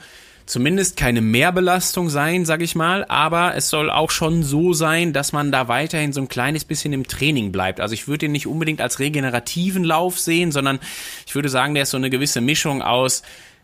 zumindest 0.50 0.98
keine 0.98 1.22
Mehrbelastung 1.22 2.10
sein, 2.10 2.44
sag 2.44 2.62
ich 2.62 2.76
mal, 2.76 3.06
aber 3.06 3.56
es 3.56 3.70
soll 3.70 3.92
auch 3.92 4.10
schon 4.10 4.42
so 4.42 4.74
sein, 4.74 5.14
dass 5.14 5.32
man 5.32 5.52
da 5.52 5.68
weiterhin 5.68 6.12
so 6.12 6.22
ein 6.22 6.28
kleines 6.28 6.66
bisschen 6.66 6.92
im 6.92 7.08
Training 7.08 7.52
bleibt. 7.52 7.80
Also 7.80 7.94
ich 7.94 8.08
würde 8.08 8.26
ihn 8.26 8.32
nicht 8.32 8.48
unbedingt 8.48 8.82
als 8.82 9.00
regenerativen 9.00 9.84
Lauf 9.84 10.20
sehen, 10.20 10.52
sondern 10.52 10.80
ich 11.28 11.36
würde 11.36 11.50
sagen, 11.50 11.76
der 11.76 11.84
ist 11.84 11.92
so 11.92 11.98
eine 11.98 12.10
gewisse 12.10 12.42
Mischung 12.42 12.82
aus 12.82 13.22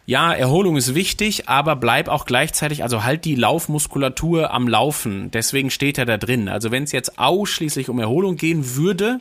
ja, 0.08 0.32
Erholung 0.32 0.77
ist 0.77 0.94
wichtig, 0.94 1.50
aber 1.50 1.75
bleib 1.75 2.10
auch 2.10 2.27
gleichzeitig, 2.27 2.84
also 2.84 3.04
halt 3.04 3.25
die 3.25 3.34
Laufmuskulatur 3.34 4.54
am 4.54 4.68
Laufen. 4.68 5.32
Deswegen 5.32 5.72
steht 5.72 5.98
er 5.98 6.06
da 6.06 6.18
drin. 6.18 6.48
Also 6.48 6.70
wenn 6.70 6.84
es 6.84 6.92
jetzt 6.92 7.18
ausschließlich 7.18 7.89
um 7.89 7.98
Erholung 7.98 8.36
gehen 8.36 8.75
würde, 8.75 9.20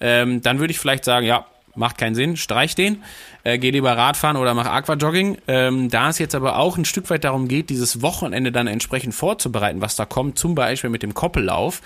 ähm, 0.00 0.42
dann 0.42 0.58
würde 0.58 0.72
ich 0.72 0.80
vielleicht 0.80 1.04
sagen, 1.04 1.24
ja, 1.24 1.46
macht 1.78 1.98
keinen 1.98 2.14
Sinn, 2.14 2.36
streich 2.36 2.74
den 2.74 3.02
äh, 3.48 3.58
geh 3.58 3.70
lieber 3.70 3.96
Radfahren 3.96 4.36
oder 4.36 4.54
mach 4.54 4.66
Aquajogging. 4.66 5.38
Ähm, 5.46 5.88
da 5.88 6.10
es 6.10 6.18
jetzt 6.18 6.34
aber 6.34 6.58
auch 6.58 6.76
ein 6.76 6.84
Stück 6.84 7.08
weit 7.10 7.24
darum 7.24 7.48
geht, 7.48 7.70
dieses 7.70 8.02
Wochenende 8.02 8.52
dann 8.52 8.66
entsprechend 8.66 9.14
vorzubereiten, 9.14 9.80
was 9.80 9.96
da 9.96 10.04
kommt, 10.04 10.38
zum 10.38 10.54
Beispiel 10.54 10.90
mit 10.90 11.02
dem 11.02 11.14
Koppellauf, 11.14 11.80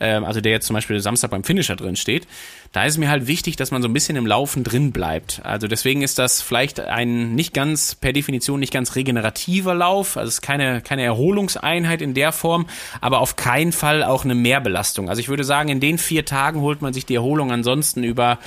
ähm, 0.00 0.24
also 0.24 0.40
der 0.40 0.52
jetzt 0.52 0.66
zum 0.66 0.74
Beispiel 0.74 1.00
Samstag 1.00 1.30
beim 1.30 1.44
Finisher 1.44 1.76
drin 1.76 1.96
steht, 1.96 2.26
da 2.72 2.84
ist 2.84 2.98
mir 2.98 3.08
halt 3.08 3.26
wichtig, 3.26 3.56
dass 3.56 3.70
man 3.70 3.82
so 3.82 3.88
ein 3.88 3.94
bisschen 3.94 4.16
im 4.16 4.26
Laufen 4.26 4.62
drin 4.62 4.92
bleibt. 4.92 5.40
Also 5.42 5.66
deswegen 5.66 6.02
ist 6.02 6.18
das 6.18 6.42
vielleicht 6.42 6.80
ein 6.80 7.34
nicht 7.34 7.54
ganz, 7.54 7.94
per 7.94 8.12
Definition 8.12 8.60
nicht 8.60 8.72
ganz 8.72 8.94
regenerativer 8.94 9.74
Lauf, 9.74 10.16
also 10.16 10.28
es 10.28 10.34
ist 10.34 10.42
keine, 10.42 10.82
keine 10.82 11.02
Erholungseinheit 11.02 12.02
in 12.02 12.14
der 12.14 12.32
Form, 12.32 12.66
aber 13.00 13.20
auf 13.20 13.36
keinen 13.36 13.72
Fall 13.72 14.04
auch 14.04 14.24
eine 14.24 14.34
Mehrbelastung. 14.34 15.08
Also 15.08 15.20
ich 15.20 15.28
würde 15.28 15.44
sagen, 15.44 15.68
in 15.68 15.80
den 15.80 15.98
vier 15.98 16.24
Tagen 16.24 16.60
holt 16.60 16.82
man 16.82 16.92
sich 16.92 17.06
die 17.06 17.14
Erholung 17.14 17.50
ansonsten 17.50 18.04
über 18.04 18.38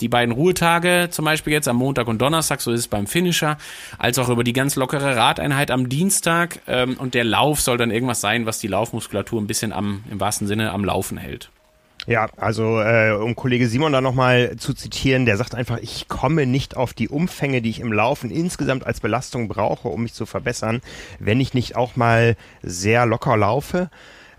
die 0.00 0.08
beiden 0.08 0.34
Ruhetage, 0.34 1.08
zum 1.10 1.24
Beispiel 1.24 1.52
jetzt 1.52 1.68
am 1.68 1.76
Montag 1.76 2.06
und 2.08 2.18
Donnerstag, 2.20 2.60
so 2.60 2.72
ist 2.72 2.80
es 2.80 2.88
beim 2.88 3.06
Finisher, 3.06 3.58
als 3.98 4.18
auch 4.18 4.28
über 4.28 4.44
die 4.44 4.52
ganz 4.52 4.76
lockere 4.76 5.16
Radeinheit 5.16 5.70
am 5.70 5.88
Dienstag. 5.88 6.60
Ähm, 6.66 6.96
und 6.98 7.14
der 7.14 7.24
Lauf 7.24 7.60
soll 7.60 7.78
dann 7.78 7.90
irgendwas 7.90 8.20
sein, 8.20 8.46
was 8.46 8.58
die 8.58 8.68
Laufmuskulatur 8.68 9.40
ein 9.40 9.46
bisschen 9.46 9.72
am, 9.72 10.04
im 10.10 10.20
wahrsten 10.20 10.46
Sinne 10.46 10.72
am 10.72 10.84
Laufen 10.84 11.18
hält. 11.18 11.50
Ja, 12.08 12.28
also 12.38 12.80
äh, 12.80 13.10
um 13.10 13.36
Kollege 13.36 13.68
Simon 13.68 13.92
da 13.92 14.00
nochmal 14.00 14.56
zu 14.56 14.72
zitieren, 14.72 15.26
der 15.26 15.36
sagt 15.36 15.54
einfach, 15.54 15.76
ich 15.76 16.08
komme 16.08 16.46
nicht 16.46 16.74
auf 16.74 16.94
die 16.94 17.10
Umfänge, 17.10 17.60
die 17.60 17.68
ich 17.68 17.80
im 17.80 17.92
Laufen 17.92 18.30
insgesamt 18.30 18.86
als 18.86 19.00
Belastung 19.00 19.48
brauche, 19.48 19.88
um 19.88 20.04
mich 20.04 20.14
zu 20.14 20.24
verbessern, 20.24 20.80
wenn 21.18 21.38
ich 21.38 21.52
nicht 21.52 21.76
auch 21.76 21.96
mal 21.96 22.36
sehr 22.62 23.04
locker 23.04 23.36
laufe. 23.36 23.90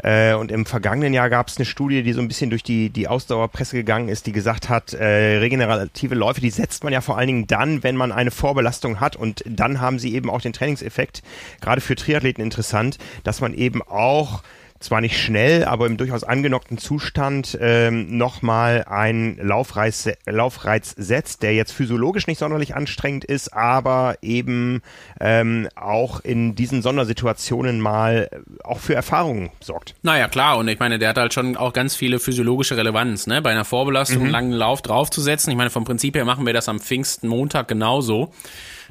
Äh, 0.03 0.33
und 0.33 0.51
im 0.51 0.65
vergangenen 0.65 1.13
Jahr 1.13 1.29
gab 1.29 1.47
es 1.47 1.57
eine 1.57 1.65
Studie, 1.65 2.03
die 2.03 2.13
so 2.13 2.21
ein 2.21 2.27
bisschen 2.27 2.49
durch 2.49 2.63
die, 2.63 2.89
die 2.89 3.07
Ausdauerpresse 3.07 3.75
gegangen 3.75 4.09
ist, 4.09 4.27
die 4.27 4.31
gesagt 4.31 4.69
hat, 4.69 4.93
äh, 4.93 5.37
regenerative 5.37 6.15
Läufe, 6.15 6.41
die 6.41 6.49
setzt 6.49 6.83
man 6.83 6.93
ja 6.93 7.01
vor 7.01 7.17
allen 7.17 7.27
Dingen 7.27 7.47
dann, 7.47 7.83
wenn 7.83 7.95
man 7.95 8.11
eine 8.11 8.31
Vorbelastung 8.31 8.99
hat. 8.99 9.15
Und 9.15 9.43
dann 9.45 9.81
haben 9.81 9.99
sie 9.99 10.13
eben 10.13 10.29
auch 10.29 10.41
den 10.41 10.53
Trainingseffekt, 10.53 11.21
gerade 11.61 11.81
für 11.81 11.95
Triathleten 11.95 12.43
interessant, 12.43 12.97
dass 13.23 13.41
man 13.41 13.53
eben 13.53 13.81
auch 13.81 14.43
zwar 14.79 15.01
nicht 15.01 15.21
schnell, 15.21 15.65
aber 15.65 15.85
im 15.87 15.97
durchaus 15.97 16.23
angenockten 16.23 16.77
Zustand 16.77 17.57
ähm, 17.59 18.17
nochmal 18.17 18.85
einen 18.85 19.37
Laufreiz, 19.37 20.09
Laufreiz 20.25 20.95
setzt, 20.97 21.43
der 21.43 21.53
jetzt 21.53 21.71
physiologisch 21.71 22.27
nicht 22.27 22.39
sonderlich 22.39 22.75
anstrengend 22.75 23.25
ist, 23.25 23.53
aber 23.53 24.17
eben 24.21 24.81
ähm, 25.19 25.67
auch 25.75 26.21
in 26.21 26.55
diesen 26.55 26.81
Sondersituationen 26.81 27.81
mal 27.81 28.29
auch 28.63 28.79
für 28.79 28.95
Erfahrungen 28.95 29.49
sorgt. 29.59 29.95
Naja, 30.01 30.27
klar, 30.27 30.57
und 30.57 30.67
ich 30.67 30.79
meine, 30.79 30.97
der 30.97 31.09
hat 31.09 31.17
halt 31.17 31.33
schon 31.33 31.57
auch 31.57 31.73
ganz 31.73 31.95
viele 31.95 32.19
physiologische 32.19 32.77
Relevanz, 32.77 33.27
ne? 33.27 33.41
Bei 33.41 33.51
einer 33.51 33.65
Vorbelastung 33.65 34.19
mhm. 34.19 34.23
einen 34.25 34.31
langen 34.31 34.51
Lauf 34.53 34.81
draufzusetzen. 34.81 35.51
Ich 35.51 35.57
meine, 35.57 35.69
vom 35.69 35.83
Prinzip 35.83 36.15
her 36.15 36.25
machen 36.25 36.45
wir 36.45 36.53
das 36.53 36.69
am 36.69 36.79
Pfingsten 36.79 37.27
Montag 37.27 37.67
genauso 37.67 38.31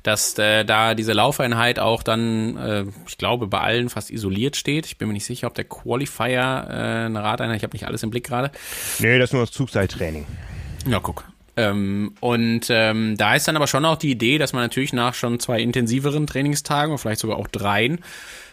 dass 0.03 0.39
äh, 0.39 0.65
da 0.65 0.95
diese 0.95 1.13
Laufeinheit 1.13 1.79
auch 1.79 2.03
dann, 2.03 2.57
äh, 2.57 2.85
ich 3.07 3.19
glaube, 3.19 3.47
bei 3.47 3.61
allen 3.61 3.89
fast 3.89 4.11
isoliert 4.11 4.57
steht. 4.57 4.87
Ich 4.87 4.99
bin 4.99 5.09
mir 5.09 5.15
nicht 5.15 5.25
sicher, 5.25 5.47
ob 5.47 5.55
der 5.55 5.65
Qualifier 5.65 6.67
äh, 6.69 7.07
eine 7.07 7.23
Radeinheit, 7.23 7.59
ich 7.59 7.63
habe 7.63 7.75
nicht 7.75 7.87
alles 7.87 8.03
im 8.03 8.11
Blick 8.11 8.25
gerade. 8.25 8.51
Nee, 8.99 9.19
das 9.19 9.31
ist 9.31 9.35
nur 9.35 9.43
das 9.43 9.53
Zugseiltraining. 9.53 10.27
Ja, 10.87 11.01
guck. 11.01 11.25
Ähm, 11.57 12.15
und 12.21 12.67
ähm, 12.69 13.17
da 13.17 13.35
ist 13.35 13.49
dann 13.49 13.57
aber 13.57 13.67
schon 13.67 13.85
auch 13.85 13.97
die 13.97 14.13
Idee, 14.13 14.39
dass 14.39 14.53
man 14.53 14.63
natürlich 14.63 14.93
nach 14.93 15.15
schon 15.15 15.41
zwei 15.41 15.61
intensiveren 15.61 16.27
Trainingstagen, 16.27 16.97
vielleicht 16.99 17.21
sogar 17.21 17.37
auch 17.37 17.49
dreien, 17.49 17.99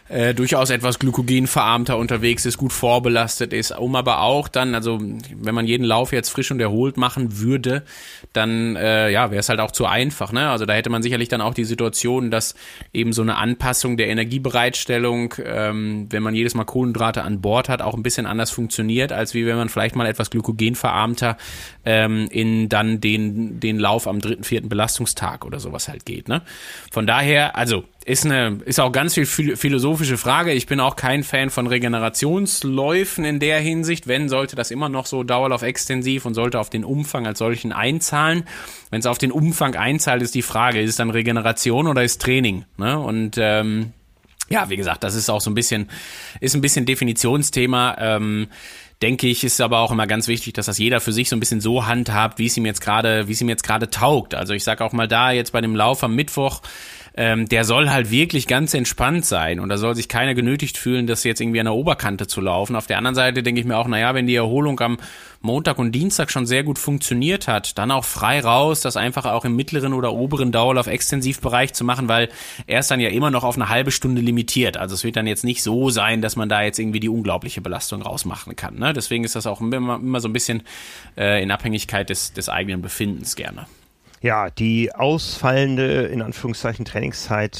äh, 0.07 0.35
durchaus 0.35 0.69
etwas 0.69 0.99
glykogenverarmter 0.99 1.97
unterwegs 1.97 2.45
ist, 2.45 2.57
gut 2.57 2.73
vorbelastet 2.73 3.53
ist, 3.53 3.71
um 3.71 3.95
aber 3.95 4.21
auch 4.21 4.47
dann, 4.47 4.75
also 4.75 4.99
wenn 5.01 5.55
man 5.55 5.65
jeden 5.65 5.83
Lauf 5.83 6.13
jetzt 6.13 6.29
frisch 6.29 6.51
und 6.51 6.59
erholt 6.59 6.97
machen 6.97 7.39
würde, 7.39 7.83
dann 8.31 8.75
äh, 8.75 9.09
ja, 9.09 9.31
wäre 9.31 9.39
es 9.39 9.49
halt 9.49 9.59
auch 9.59 9.71
zu 9.71 9.87
einfach. 9.87 10.31
Ne? 10.31 10.49
Also 10.49 10.65
da 10.65 10.73
hätte 10.73 10.91
man 10.91 11.01
sicherlich 11.01 11.29
dann 11.29 11.41
auch 11.41 11.55
die 11.55 11.63
Situation, 11.63 12.29
dass 12.29 12.53
eben 12.93 13.13
so 13.13 13.23
eine 13.23 13.37
Anpassung 13.37 13.97
der 13.97 14.07
Energiebereitstellung, 14.09 15.33
ähm, 15.43 16.07
wenn 16.11 16.21
man 16.21 16.35
jedes 16.35 16.53
Mal 16.53 16.65
Kohlenhydrate 16.65 17.23
an 17.23 17.41
Bord 17.41 17.67
hat, 17.67 17.81
auch 17.81 17.95
ein 17.95 18.03
bisschen 18.03 18.27
anders 18.27 18.51
funktioniert, 18.51 19.11
als 19.11 19.33
wie 19.33 19.47
wenn 19.47 19.57
man 19.57 19.69
vielleicht 19.69 19.95
mal 19.95 20.05
etwas 20.05 20.29
glykogenverarmter 20.29 21.37
ähm, 21.83 22.27
in 22.29 22.69
dann 22.69 23.01
den, 23.01 23.59
den 23.59 23.79
Lauf 23.79 24.07
am 24.07 24.19
dritten, 24.19 24.43
vierten 24.43 24.69
Belastungstag 24.69 25.45
oder 25.45 25.59
sowas 25.59 25.87
halt 25.87 26.05
geht. 26.05 26.27
Ne? 26.27 26.43
Von 26.91 27.07
daher, 27.07 27.55
also 27.55 27.85
ist 28.05 28.23
eine, 28.23 28.59
ist 28.65 28.79
auch 28.79 28.91
ganz 28.91 29.15
viel 29.15 29.25
philosophische 29.57 30.17
Frage. 30.17 30.53
Ich 30.53 30.67
bin 30.67 30.79
auch 30.79 30.95
kein 30.95 31.23
Fan 31.23 31.49
von 31.49 31.65
Regenerationsläufen 31.65 33.25
in 33.25 33.39
der 33.39 33.59
Hinsicht. 33.59 34.07
Wenn, 34.07 34.29
sollte 34.29 34.55
das 34.55 34.69
immer 34.69 34.89
noch 34.89 35.07
so 35.07 35.23
Dauerlauf 35.23 35.63
extensiv 35.63 36.25
und 36.25 36.35
sollte 36.35 36.59
auf 36.59 36.69
den 36.69 36.85
Umfang 36.85 37.25
als 37.25 37.39
solchen 37.39 37.73
einzahlen. 37.73 38.43
Wenn 38.91 38.99
es 38.99 39.07
auf 39.07 39.17
den 39.17 39.31
Umfang 39.31 39.75
einzahlt, 39.75 40.21
ist 40.21 40.35
die 40.35 40.43
Frage, 40.43 40.81
ist 40.81 40.91
es 40.91 40.95
dann 40.97 41.09
Regeneration 41.09 41.87
oder 41.87 42.03
ist 42.03 42.21
Training? 42.21 42.65
Ne? 42.77 42.99
Und 42.99 43.37
ähm, 43.39 43.91
ja, 44.49 44.69
wie 44.69 44.77
gesagt, 44.77 45.03
das 45.03 45.15
ist 45.15 45.31
auch 45.31 45.41
so 45.41 45.49
ein 45.49 45.55
bisschen, 45.55 45.89
ist 46.39 46.53
ein 46.53 46.61
bisschen 46.61 46.85
Definitionsthema. 46.85 47.95
Ähm, 47.97 48.49
denke 49.01 49.25
ich, 49.27 49.43
ist 49.43 49.59
aber 49.61 49.79
auch 49.79 49.91
immer 49.91 50.05
ganz 50.05 50.27
wichtig, 50.27 50.53
dass 50.53 50.67
das 50.67 50.77
jeder 50.77 51.01
für 51.01 51.11
sich 51.11 51.27
so 51.27 51.35
ein 51.35 51.39
bisschen 51.39 51.59
so 51.59 51.87
handhabt, 51.87 52.37
wie 52.37 52.45
es 52.45 52.55
ihm 52.55 52.67
jetzt 52.67 52.81
gerade, 52.81 53.27
wie 53.27 53.31
es 53.31 53.41
ihm 53.41 53.49
jetzt 53.49 53.63
gerade 53.63 53.89
taugt. 53.89 54.35
Also 54.35 54.53
ich 54.53 54.63
sage 54.63 54.83
auch 54.85 54.93
mal 54.93 55.07
da 55.07 55.31
jetzt 55.31 55.53
bei 55.53 55.61
dem 55.61 55.75
Lauf 55.75 56.03
am 56.03 56.15
Mittwoch, 56.15 56.61
ähm, 57.17 57.47
der 57.47 57.63
soll 57.63 57.89
halt 57.89 58.11
wirklich 58.11 58.45
ganz 58.45 58.73
entspannt 58.73 59.25
sein 59.25 59.59
und 59.61 59.69
da 59.69 59.77
soll 59.77 59.95
sich 59.95 60.09
keiner 60.09 60.33
genötigt 60.33 60.77
fühlen, 60.77 61.07
das 61.07 61.23
jetzt 61.23 61.39
irgendwie 61.39 61.61
an 61.61 61.65
der 61.65 61.73
Oberkante 61.73 62.27
zu 62.27 62.41
laufen. 62.41 62.75
Auf 62.75 62.87
der 62.87 62.97
anderen 62.97 63.15
Seite 63.15 63.41
denke 63.41 63.61
ich 63.61 63.67
mir 63.67 63.77
auch, 63.77 63.87
naja, 63.87 64.13
wenn 64.13 64.27
die 64.27 64.35
Erholung 64.35 64.79
am 64.81 64.97
Montag 65.41 65.79
und 65.79 65.93
Dienstag 65.93 66.29
schon 66.29 66.45
sehr 66.45 66.63
gut 66.63 66.77
funktioniert 66.77 67.47
hat, 67.47 67.77
dann 67.77 67.91
auch 67.91 68.03
frei 68.03 68.41
raus, 68.41 68.81
das 68.81 68.97
einfach 68.97 69.25
auch 69.25 69.45
im 69.45 69.55
mittleren 69.55 69.93
oder 69.93 70.11
oberen 70.11 70.51
Dauerlauf 70.51 70.87
Extensivbereich 70.87 71.73
zu 71.73 71.85
machen, 71.85 72.09
weil 72.09 72.29
er 72.67 72.79
ist 72.79 72.91
dann 72.91 72.99
ja 72.99 73.09
immer 73.09 73.31
noch 73.31 73.43
auf 73.43 73.55
eine 73.55 73.69
halbe 73.69 73.91
Stunde 73.91 74.21
limitiert. 74.21 74.75
Also 74.75 74.95
es 74.95 75.03
wird 75.05 75.15
dann 75.15 75.27
jetzt 75.27 75.45
nicht 75.45 75.63
so 75.63 75.89
sein, 75.89 76.21
dass 76.21 76.35
man 76.35 76.49
da 76.49 76.63
jetzt 76.63 76.79
irgendwie 76.79 76.99
die 76.99 77.09
unglaubliche 77.09 77.61
Belastung 77.61 78.01
rausmachen 78.01 78.55
kann. 78.57 78.77
Ne? 78.77 78.91
Deswegen 78.91 79.23
ist 79.23 79.35
das 79.35 79.47
auch 79.47 79.61
immer, 79.61 79.95
immer 79.95 80.19
so 80.19 80.27
ein 80.27 80.33
bisschen 80.33 80.63
äh, 81.17 81.41
in 81.41 81.51
Abhängigkeit 81.51 82.09
des, 82.09 82.33
des 82.33 82.49
eigenen 82.49 82.81
Befindens 82.81 83.35
gerne. 83.35 83.67
Ja, 84.21 84.49
die 84.49 84.93
ausfallende, 84.93 86.03
in 86.03 86.21
Anführungszeichen, 86.21 86.85
Trainingszeit, 86.85 87.59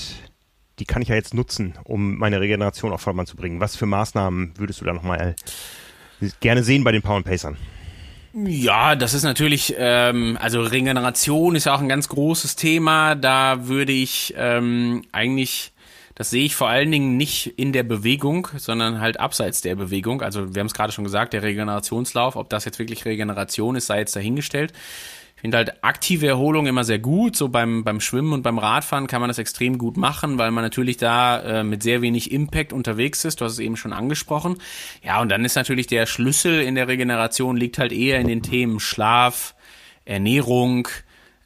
die 0.79 0.85
kann 0.85 1.01
ich 1.01 1.09
ja 1.09 1.15
jetzt 1.15 1.33
nutzen, 1.33 1.75
um 1.83 2.17
meine 2.17 2.39
Regeneration 2.39 2.91
auf 2.91 3.01
Vordermann 3.01 3.27
zu 3.27 3.35
bringen. 3.35 3.59
Was 3.59 3.75
für 3.75 3.85
Maßnahmen 3.85 4.53
würdest 4.57 4.81
du 4.81 4.85
da 4.85 4.93
nochmal 4.93 5.35
gerne 6.39 6.63
sehen 6.63 6.83
bei 6.83 6.91
den 6.91 7.01
Power 7.01 7.21
Pacern? 7.23 7.57
Ja, 8.33 8.95
das 8.95 9.13
ist 9.13 9.23
natürlich, 9.23 9.75
ähm, 9.77 10.37
also 10.41 10.61
Regeneration 10.61 11.55
ist 11.55 11.65
ja 11.65 11.75
auch 11.75 11.79
ein 11.79 11.87
ganz 11.87 12.09
großes 12.09 12.57
Thema. 12.57 13.15
Da 13.15 13.67
würde 13.67 13.93
ich 13.93 14.33
ähm, 14.37 15.03
eigentlich 15.13 15.71
Das 16.17 16.29
sehe 16.29 16.45
ich 16.45 16.55
vor 16.55 16.69
allen 16.69 16.91
Dingen 16.91 17.17
nicht 17.17 17.47
in 17.57 17.73
der 17.73 17.83
Bewegung, 17.83 18.47
sondern 18.57 19.01
halt 19.01 19.19
abseits 19.19 19.59
der 19.61 19.75
Bewegung. 19.75 20.21
Also 20.21 20.55
wir 20.55 20.61
haben 20.61 20.67
es 20.67 20.73
gerade 20.73 20.93
schon 20.93 21.03
gesagt, 21.03 21.33
der 21.33 21.43
Regenerationslauf, 21.43 22.37
ob 22.37 22.49
das 22.49 22.63
jetzt 22.63 22.79
wirklich 22.79 23.03
Regeneration 23.03 23.75
ist, 23.75 23.87
sei 23.87 23.99
jetzt 23.99 24.15
dahingestellt. 24.15 24.71
Ich 25.35 25.41
finde 25.41 25.57
halt 25.57 25.83
aktive 25.83 26.27
Erholung 26.27 26.65
immer 26.65 26.83
sehr 26.83 26.97
gut. 26.97 27.35
So 27.35 27.49
beim, 27.49 27.83
beim 27.83 27.99
Schwimmen 27.99 28.33
und 28.33 28.41
beim 28.41 28.57
Radfahren 28.57 29.05
kann 29.07 29.21
man 29.21 29.27
das 29.27 29.37
extrem 29.37 29.77
gut 29.77 29.97
machen, 29.97 30.37
weil 30.37 30.49
man 30.51 30.63
natürlich 30.63 30.97
da 30.97 31.41
äh, 31.41 31.63
mit 31.63 31.83
sehr 31.83 32.01
wenig 32.01 32.31
Impact 32.31 32.73
unterwegs 32.73 33.25
ist. 33.25 33.41
Du 33.41 33.45
hast 33.45 33.53
es 33.53 33.59
eben 33.59 33.77
schon 33.77 33.93
angesprochen. 33.93 34.57
Ja, 35.03 35.21
und 35.21 35.29
dann 35.29 35.45
ist 35.45 35.55
natürlich 35.55 35.87
der 35.87 36.05
Schlüssel 36.05 36.61
in 36.61 36.75
der 36.75 36.87
Regeneration 36.87 37.57
liegt 37.57 37.77
halt 37.77 37.91
eher 37.91 38.19
in 38.19 38.27
den 38.27 38.41
Themen 38.41 38.79
Schlaf, 38.79 39.55
Ernährung, 40.05 40.87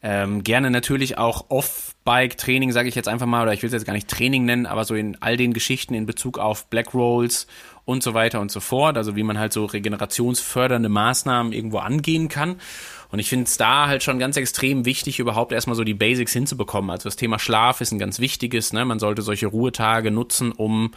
ähm, 0.01 0.43
gerne 0.43 0.71
natürlich 0.71 1.17
auch 1.17 1.49
Off-Bike-Training, 1.49 2.71
sage 2.71 2.87
ich 2.87 2.95
jetzt 2.95 3.09
einfach 3.09 3.25
mal, 3.25 3.43
oder 3.43 3.53
ich 3.53 3.61
will 3.61 3.67
es 3.67 3.73
jetzt 3.73 3.85
gar 3.85 3.93
nicht 3.93 4.07
Training 4.07 4.45
nennen, 4.45 4.65
aber 4.65 4.85
so 4.85 4.95
in 4.95 5.17
all 5.21 5.35
den 5.35 5.53
Geschichten 5.53 5.93
in 5.93 6.05
Bezug 6.05 6.37
auf 6.37 6.67
Black 6.67 6.93
Rolls 6.93 7.47
und 7.83 8.01
so 8.01 8.13
weiter 8.13 8.39
und 8.39 8.49
so 8.51 8.61
fort, 8.61 8.97
also 8.97 9.15
wie 9.15 9.23
man 9.23 9.37
halt 9.37 9.51
so 9.51 9.65
regenerationsfördernde 9.65 10.89
Maßnahmen 10.89 11.51
irgendwo 11.51 11.79
angehen 11.79 12.29
kann. 12.29 12.55
Und 13.11 13.19
ich 13.19 13.29
finde 13.29 13.45
es 13.45 13.57
da 13.57 13.87
halt 13.87 14.03
schon 14.03 14.19
ganz 14.19 14.37
extrem 14.37 14.85
wichtig, 14.85 15.19
überhaupt 15.19 15.51
erstmal 15.51 15.75
so 15.75 15.83
die 15.83 15.95
Basics 15.95 16.33
hinzubekommen. 16.33 16.91
Also 16.91 17.05
das 17.05 17.15
Thema 17.15 17.39
Schlaf 17.39 17.81
ist 17.81 17.91
ein 17.91 17.99
ganz 17.99 18.19
wichtiges. 18.19 18.71
Ne? 18.71 18.85
Man 18.85 18.99
sollte 18.99 19.23
solche 19.23 19.47
Ruhetage 19.47 20.11
nutzen, 20.11 20.51
um 20.51 20.91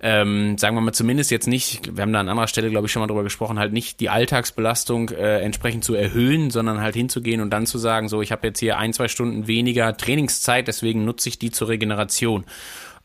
ähm, 0.00 0.58
sagen 0.58 0.76
wir 0.76 0.80
mal 0.80 0.92
zumindest 0.92 1.30
jetzt 1.30 1.46
nicht, 1.46 1.96
wir 1.96 2.02
haben 2.02 2.12
da 2.12 2.20
an 2.20 2.28
anderer 2.28 2.48
Stelle, 2.48 2.68
glaube 2.68 2.86
ich, 2.86 2.92
schon 2.92 3.00
mal 3.00 3.06
drüber 3.06 3.22
gesprochen, 3.22 3.58
halt 3.58 3.72
nicht 3.72 4.00
die 4.00 4.10
Alltagsbelastung 4.10 5.10
äh, 5.10 5.40
entsprechend 5.40 5.84
zu 5.84 5.94
erhöhen, 5.94 6.50
sondern 6.50 6.80
halt 6.80 6.94
hinzugehen 6.94 7.40
und 7.40 7.50
dann 7.50 7.64
zu 7.64 7.78
sagen, 7.78 8.08
so, 8.08 8.20
ich 8.20 8.32
habe 8.32 8.46
jetzt 8.46 8.58
hier 8.58 8.76
ein, 8.76 8.92
zwei 8.92 9.08
Stunden 9.08 9.46
weniger 9.46 9.96
Trainingszeit, 9.96 10.68
deswegen 10.68 11.04
nutze 11.04 11.28
ich 11.28 11.38
die 11.38 11.52
zur 11.52 11.68
Regeneration 11.68 12.44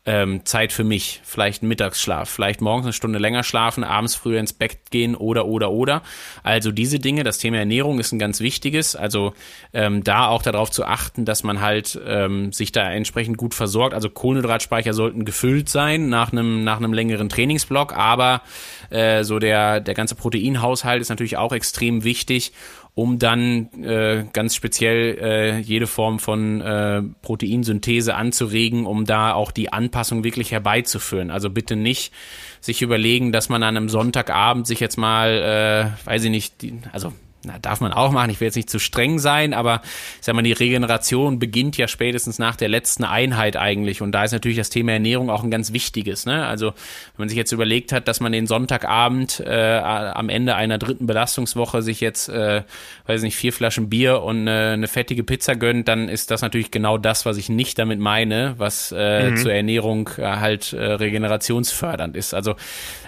ähm, 0.06 0.46
Zeit 0.46 0.72
für 0.72 0.84
mich, 0.84 1.20
vielleicht 1.24 1.62
Mittagsschlaf, 1.62 2.28
vielleicht 2.28 2.62
morgens 2.62 2.86
eine 2.86 2.92
Stunde 2.94 3.18
länger 3.18 3.42
schlafen, 3.42 3.84
abends 3.84 4.14
früher 4.14 4.40
ins 4.40 4.54
Bett 4.54 4.90
gehen 4.90 5.14
oder 5.14 5.46
oder 5.46 5.70
oder. 5.70 6.02
Also 6.42 6.72
diese 6.72 6.98
Dinge, 6.98 7.22
das 7.22 7.38
Thema 7.38 7.58
Ernährung 7.58 8.00
ist 8.00 8.12
ein 8.12 8.18
ganz 8.18 8.40
wichtiges. 8.40 8.96
Also 8.96 9.34
ähm, 9.74 10.02
da 10.02 10.28
auch 10.28 10.42
darauf 10.42 10.70
zu 10.70 10.84
achten, 10.86 11.26
dass 11.26 11.42
man 11.42 11.60
halt 11.60 12.00
ähm, 12.06 12.52
sich 12.52 12.72
da 12.72 12.90
entsprechend 12.90 13.36
gut 13.36 13.52
versorgt. 13.52 13.92
Also 13.92 14.08
Kohlenhydratspeicher 14.08 14.94
sollten 14.94 15.26
gefüllt 15.26 15.68
sein 15.68 16.08
nach 16.08 16.32
einem 16.32 16.64
nach 16.64 16.78
einem 16.78 16.94
längeren 16.94 17.28
Trainingsblock, 17.28 17.94
aber 17.94 18.40
äh, 18.88 19.22
so 19.22 19.38
der 19.38 19.80
der 19.80 19.94
ganze 19.94 20.14
Proteinhaushalt 20.14 21.02
ist 21.02 21.10
natürlich 21.10 21.36
auch 21.36 21.52
extrem 21.52 22.04
wichtig 22.04 22.52
um 22.94 23.18
dann 23.18 23.72
äh, 23.82 24.24
ganz 24.32 24.54
speziell 24.54 25.18
äh, 25.20 25.58
jede 25.58 25.86
Form 25.86 26.18
von 26.18 26.60
äh, 26.60 27.02
Proteinsynthese 27.22 28.14
anzuregen, 28.14 28.86
um 28.86 29.04
da 29.04 29.32
auch 29.32 29.52
die 29.52 29.72
Anpassung 29.72 30.24
wirklich 30.24 30.52
herbeizuführen. 30.52 31.30
Also 31.30 31.50
bitte 31.50 31.76
nicht 31.76 32.12
sich 32.60 32.82
überlegen, 32.82 33.32
dass 33.32 33.48
man 33.48 33.62
an 33.62 33.76
einem 33.76 33.88
Sonntagabend 33.88 34.66
sich 34.66 34.80
jetzt 34.80 34.98
mal, 34.98 35.94
äh, 36.04 36.06
weiß 36.06 36.24
ich 36.24 36.30
nicht, 36.30 36.62
die, 36.62 36.74
also 36.92 37.12
na, 37.42 37.58
darf 37.58 37.80
man 37.80 37.92
auch 37.92 38.10
machen, 38.12 38.30
ich 38.30 38.40
will 38.40 38.46
jetzt 38.46 38.56
nicht 38.56 38.68
zu 38.68 38.78
streng 38.78 39.18
sein, 39.18 39.54
aber 39.54 39.80
ich 40.18 40.26
sag 40.26 40.34
mal, 40.34 40.42
die 40.42 40.52
Regeneration 40.52 41.38
beginnt 41.38 41.76
ja 41.78 41.88
spätestens 41.88 42.38
nach 42.38 42.54
der 42.54 42.68
letzten 42.68 43.04
Einheit 43.04 43.56
eigentlich. 43.56 44.02
Und 44.02 44.12
da 44.12 44.24
ist 44.24 44.32
natürlich 44.32 44.58
das 44.58 44.68
Thema 44.68 44.92
Ernährung 44.92 45.30
auch 45.30 45.42
ein 45.42 45.50
ganz 45.50 45.72
wichtiges. 45.72 46.26
Ne? 46.26 46.46
Also 46.46 46.66
wenn 46.66 47.18
man 47.18 47.28
sich 47.28 47.38
jetzt 47.38 47.52
überlegt 47.52 47.92
hat, 47.92 48.08
dass 48.08 48.20
man 48.20 48.32
den 48.32 48.46
Sonntagabend 48.46 49.40
äh, 49.40 49.78
am 49.78 50.28
Ende 50.28 50.54
einer 50.54 50.76
dritten 50.76 51.06
Belastungswoche 51.06 51.80
sich 51.80 52.00
jetzt, 52.00 52.28
äh, 52.28 52.62
weiß 53.06 53.22
nicht, 53.22 53.36
vier 53.36 53.52
Flaschen 53.52 53.88
Bier 53.88 54.22
und 54.22 54.46
äh, 54.46 54.72
eine 54.72 54.88
fettige 54.88 55.24
Pizza 55.24 55.56
gönnt, 55.56 55.88
dann 55.88 56.08
ist 56.08 56.30
das 56.30 56.42
natürlich 56.42 56.70
genau 56.70 56.98
das, 56.98 57.24
was 57.24 57.38
ich 57.38 57.48
nicht 57.48 57.78
damit 57.78 58.00
meine, 58.00 58.54
was 58.58 58.94
äh, 58.96 59.30
mhm. 59.30 59.36
zur 59.38 59.52
Ernährung 59.52 60.10
äh, 60.18 60.24
halt 60.24 60.74
äh, 60.74 60.78
regenerationsfördernd 60.78 62.16
ist. 62.16 62.34
Also 62.34 62.54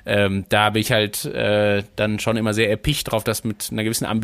ähm, 0.04 0.46
da 0.48 0.70
bin 0.70 0.80
ich 0.80 0.90
halt 0.90 1.24
äh, 1.26 1.82
dann 1.96 2.18
schon 2.18 2.36
immer 2.36 2.54
sehr 2.54 2.70
erpicht 2.70 3.10
drauf, 3.10 3.24
dass 3.24 3.44
mit 3.44 3.68
einer 3.70 3.84
gewissen 3.84 4.06
Ambition 4.06 4.21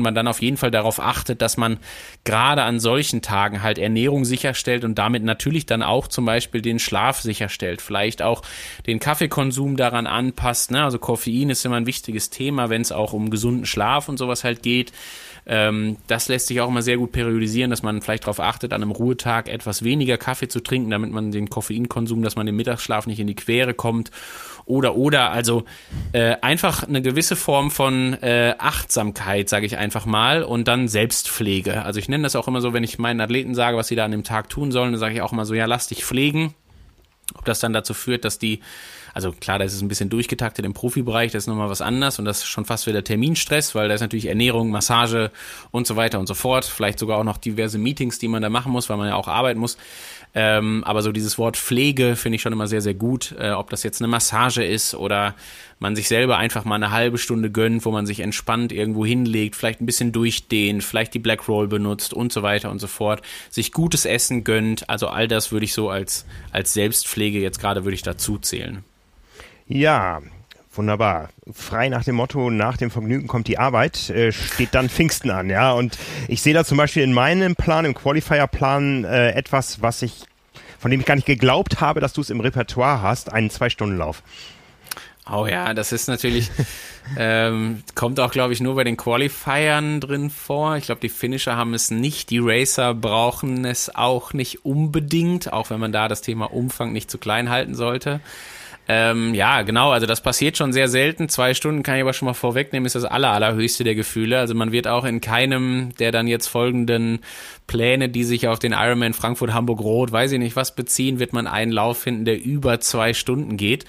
man 0.00 0.14
dann 0.14 0.28
auf 0.28 0.42
jeden 0.42 0.56
Fall 0.56 0.70
darauf 0.70 1.00
achtet, 1.00 1.42
dass 1.42 1.56
man 1.56 1.78
gerade 2.24 2.62
an 2.62 2.80
solchen 2.80 3.22
Tagen 3.22 3.62
halt 3.62 3.78
Ernährung 3.78 4.24
sicherstellt 4.24 4.84
und 4.84 4.98
damit 4.98 5.22
natürlich 5.22 5.66
dann 5.66 5.82
auch 5.82 6.08
zum 6.08 6.24
Beispiel 6.24 6.62
den 6.62 6.78
Schlaf 6.78 7.20
sicherstellt, 7.20 7.80
vielleicht 7.80 8.22
auch 8.22 8.42
den 8.86 9.00
Kaffeekonsum 9.00 9.76
daran 9.76 10.06
anpasst. 10.06 10.70
Ne? 10.70 10.84
Also 10.84 10.98
Koffein 10.98 11.50
ist 11.50 11.64
immer 11.64 11.76
ein 11.76 11.86
wichtiges 11.86 12.30
Thema, 12.30 12.70
wenn 12.70 12.82
es 12.82 12.92
auch 12.92 13.12
um 13.12 13.30
gesunden 13.30 13.66
Schlaf 13.66 14.08
und 14.08 14.18
sowas 14.18 14.44
halt 14.44 14.62
geht. 14.62 14.92
Ähm, 15.46 15.96
das 16.06 16.28
lässt 16.28 16.48
sich 16.48 16.60
auch 16.60 16.68
immer 16.68 16.82
sehr 16.82 16.98
gut 16.98 17.12
periodisieren, 17.12 17.70
dass 17.70 17.82
man 17.82 18.02
vielleicht 18.02 18.24
darauf 18.24 18.40
achtet, 18.40 18.72
an 18.72 18.82
einem 18.82 18.92
Ruhetag 18.92 19.48
etwas 19.48 19.82
weniger 19.82 20.18
Kaffee 20.18 20.48
zu 20.48 20.60
trinken, 20.60 20.90
damit 20.90 21.10
man 21.10 21.32
den 21.32 21.50
Koffeinkonsum, 21.50 22.22
dass 22.22 22.36
man 22.36 22.46
den 22.46 22.56
Mittagsschlaf 22.56 23.06
nicht 23.06 23.20
in 23.20 23.26
die 23.26 23.34
Quere 23.34 23.74
kommt 23.74 24.10
oder 24.66 24.96
oder. 24.96 25.30
Also 25.30 25.64
äh, 26.12 26.36
einfach 26.40 26.84
eine 26.84 27.02
gewisse 27.02 27.36
Form 27.36 27.70
von 27.70 28.14
äh, 28.22 28.54
Achtsamkeit, 28.58 29.48
sage 29.48 29.66
ich 29.66 29.76
einfach 29.78 30.06
mal, 30.06 30.42
und 30.42 30.68
dann 30.68 30.88
Selbstpflege. 30.88 31.84
Also 31.84 31.98
ich 31.98 32.08
nenne 32.08 32.24
das 32.24 32.36
auch 32.36 32.48
immer 32.48 32.60
so, 32.60 32.72
wenn 32.72 32.84
ich 32.84 32.98
meinen 32.98 33.20
Athleten 33.20 33.54
sage, 33.54 33.76
was 33.76 33.88
sie 33.88 33.96
da 33.96 34.04
an 34.04 34.10
dem 34.10 34.24
Tag 34.24 34.48
tun 34.48 34.72
sollen, 34.72 34.92
dann 34.92 35.00
sage 35.00 35.14
ich 35.14 35.22
auch 35.22 35.32
immer 35.32 35.46
so, 35.46 35.54
ja, 35.54 35.66
lass 35.66 35.88
dich 35.88 36.04
pflegen. 36.04 36.54
Ob 37.34 37.44
das 37.44 37.60
dann 37.60 37.72
dazu 37.72 37.94
führt, 37.94 38.24
dass 38.24 38.38
die 38.38 38.60
also 39.14 39.32
klar, 39.32 39.58
da 39.58 39.64
ist 39.64 39.74
es 39.74 39.82
ein 39.82 39.88
bisschen 39.88 40.10
durchgetaktet 40.10 40.64
im 40.64 40.74
Profibereich, 40.74 41.32
das 41.32 41.44
ist 41.44 41.46
nochmal 41.46 41.68
was 41.68 41.82
anderes 41.82 42.18
und 42.18 42.24
das 42.24 42.38
ist 42.38 42.46
schon 42.46 42.64
fast 42.64 42.86
wieder 42.86 43.02
Terminstress, 43.02 43.74
weil 43.74 43.88
da 43.88 43.94
ist 43.94 44.00
natürlich 44.00 44.26
Ernährung, 44.26 44.70
Massage 44.70 45.30
und 45.70 45.86
so 45.86 45.96
weiter 45.96 46.18
und 46.20 46.26
so 46.26 46.34
fort. 46.34 46.64
Vielleicht 46.64 46.98
sogar 46.98 47.18
auch 47.18 47.24
noch 47.24 47.38
diverse 47.38 47.78
Meetings, 47.78 48.18
die 48.18 48.28
man 48.28 48.42
da 48.42 48.50
machen 48.50 48.72
muss, 48.72 48.88
weil 48.88 48.96
man 48.96 49.08
ja 49.08 49.16
auch 49.16 49.28
arbeiten 49.28 49.58
muss. 49.58 49.76
Ähm, 50.32 50.84
aber 50.84 51.02
so 51.02 51.10
dieses 51.10 51.38
Wort 51.38 51.56
Pflege 51.56 52.14
finde 52.14 52.36
ich 52.36 52.42
schon 52.42 52.52
immer 52.52 52.68
sehr, 52.68 52.80
sehr 52.80 52.94
gut. 52.94 53.34
Äh, 53.38 53.50
ob 53.50 53.70
das 53.70 53.82
jetzt 53.82 54.00
eine 54.00 54.08
Massage 54.08 54.64
ist 54.64 54.94
oder 54.94 55.34
man 55.80 55.96
sich 55.96 56.08
selber 56.08 56.36
einfach 56.36 56.64
mal 56.64 56.76
eine 56.76 56.92
halbe 56.92 57.18
Stunde 57.18 57.50
gönnt, 57.50 57.84
wo 57.84 57.90
man 57.90 58.06
sich 58.06 58.20
entspannt 58.20 58.70
irgendwo 58.70 59.04
hinlegt, 59.04 59.56
vielleicht 59.56 59.80
ein 59.80 59.86
bisschen 59.86 60.12
durchdehnt, 60.12 60.84
vielleicht 60.84 61.14
die 61.14 61.18
Black 61.18 61.48
Roll 61.48 61.66
benutzt 61.66 62.14
und 62.14 62.32
so 62.32 62.42
weiter 62.42 62.70
und 62.70 62.78
so 62.78 62.86
fort, 62.86 63.22
sich 63.48 63.72
gutes 63.72 64.04
Essen 64.04 64.44
gönnt. 64.44 64.88
Also 64.88 65.08
all 65.08 65.26
das 65.26 65.50
würde 65.50 65.64
ich 65.64 65.72
so 65.72 65.90
als, 65.90 66.26
als 66.52 66.74
Selbstpflege 66.74 67.40
jetzt 67.40 67.60
gerade 67.60 67.84
würde 67.84 67.94
ich 67.94 68.02
dazu 68.02 68.38
zählen. 68.38 68.84
Ja, 69.66 70.20
Wunderbar. 70.72 71.30
Frei 71.52 71.88
nach 71.88 72.04
dem 72.04 72.14
Motto, 72.14 72.48
nach 72.48 72.76
dem 72.76 72.92
Vergnügen 72.92 73.26
kommt 73.26 73.48
die 73.48 73.58
Arbeit, 73.58 74.08
äh, 74.10 74.30
steht 74.30 74.72
dann 74.72 74.88
Pfingsten 74.88 75.30
an, 75.30 75.50
ja. 75.50 75.72
Und 75.72 75.98
ich 76.28 76.42
sehe 76.42 76.54
da 76.54 76.64
zum 76.64 76.78
Beispiel 76.78 77.02
in 77.02 77.12
meinem 77.12 77.56
Plan, 77.56 77.84
im 77.84 77.94
Qualifier-Plan, 77.94 79.04
äh, 79.04 79.32
etwas, 79.32 79.82
was 79.82 80.02
ich, 80.02 80.22
von 80.78 80.92
dem 80.92 81.00
ich 81.00 81.06
gar 81.06 81.16
nicht 81.16 81.26
geglaubt 81.26 81.80
habe, 81.80 81.98
dass 81.98 82.12
du 82.12 82.20
es 82.20 82.30
im 82.30 82.38
Repertoire 82.38 83.02
hast, 83.02 83.32
einen 83.32 83.50
Zwei-Stunden-Lauf. 83.50 84.22
Oh 85.28 85.46
ja, 85.46 85.74
das 85.74 85.92
ist 85.92 86.08
natürlich, 86.08 86.50
ähm, 87.16 87.82
kommt 87.96 88.18
auch, 88.20 88.30
glaube 88.30 88.52
ich, 88.52 88.60
nur 88.60 88.76
bei 88.76 88.84
den 88.84 88.96
Qualifiern 88.96 90.00
drin 90.00 90.30
vor. 90.30 90.76
Ich 90.76 90.86
glaube, 90.86 91.00
die 91.00 91.08
Finisher 91.08 91.56
haben 91.56 91.74
es 91.74 91.90
nicht, 91.90 92.30
die 92.30 92.40
Racer 92.40 92.94
brauchen 92.94 93.64
es 93.64 93.94
auch 93.94 94.32
nicht 94.32 94.64
unbedingt, 94.64 95.52
auch 95.52 95.70
wenn 95.70 95.78
man 95.80 95.92
da 95.92 96.08
das 96.08 96.22
Thema 96.22 96.52
Umfang 96.52 96.92
nicht 96.92 97.10
zu 97.10 97.18
klein 97.18 97.50
halten 97.50 97.74
sollte. 97.74 98.20
Ähm, 98.92 99.34
ja, 99.34 99.62
genau, 99.62 99.92
also 99.92 100.04
das 100.04 100.20
passiert 100.20 100.56
schon 100.56 100.72
sehr 100.72 100.88
selten. 100.88 101.28
Zwei 101.28 101.54
Stunden 101.54 101.84
kann 101.84 101.94
ich 101.94 102.00
aber 102.00 102.12
schon 102.12 102.26
mal 102.26 102.34
vorwegnehmen, 102.34 102.86
ist 102.86 102.96
das 102.96 103.04
aller, 103.04 103.30
allerhöchste 103.30 103.84
der 103.84 103.94
Gefühle. 103.94 104.40
Also 104.40 104.56
man 104.56 104.72
wird 104.72 104.88
auch 104.88 105.04
in 105.04 105.20
keinem 105.20 105.94
der 106.00 106.10
dann 106.10 106.26
jetzt 106.26 106.48
folgenden 106.48 107.20
Pläne, 107.68 108.08
die 108.08 108.24
sich 108.24 108.48
auf 108.48 108.58
den 108.58 108.72
Ironman 108.72 109.14
Frankfurt, 109.14 109.52
Hamburg, 109.52 109.78
Rot, 109.78 110.10
weiß 110.10 110.32
ich 110.32 110.40
nicht 110.40 110.56
was 110.56 110.74
beziehen, 110.74 111.20
wird 111.20 111.32
man 111.32 111.46
einen 111.46 111.70
Lauf 111.70 112.00
finden, 112.00 112.24
der 112.24 112.42
über 112.42 112.80
zwei 112.80 113.14
Stunden 113.14 113.56
geht. 113.56 113.84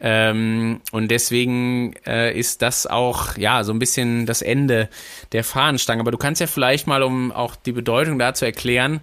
Ähm, 0.00 0.80
und 0.92 1.10
deswegen 1.10 1.94
äh, 2.06 2.38
ist 2.38 2.62
das 2.62 2.86
auch, 2.86 3.36
ja, 3.36 3.64
so 3.64 3.72
ein 3.72 3.80
bisschen 3.80 4.24
das 4.24 4.40
Ende 4.40 4.88
der 5.32 5.42
Fahnenstange. 5.42 5.98
Aber 5.98 6.12
du 6.12 6.18
kannst 6.18 6.40
ja 6.40 6.46
vielleicht 6.46 6.86
mal, 6.86 7.02
um 7.02 7.32
auch 7.32 7.56
die 7.56 7.72
Bedeutung 7.72 8.20
da 8.20 8.34
zu 8.34 8.44
erklären, 8.44 9.00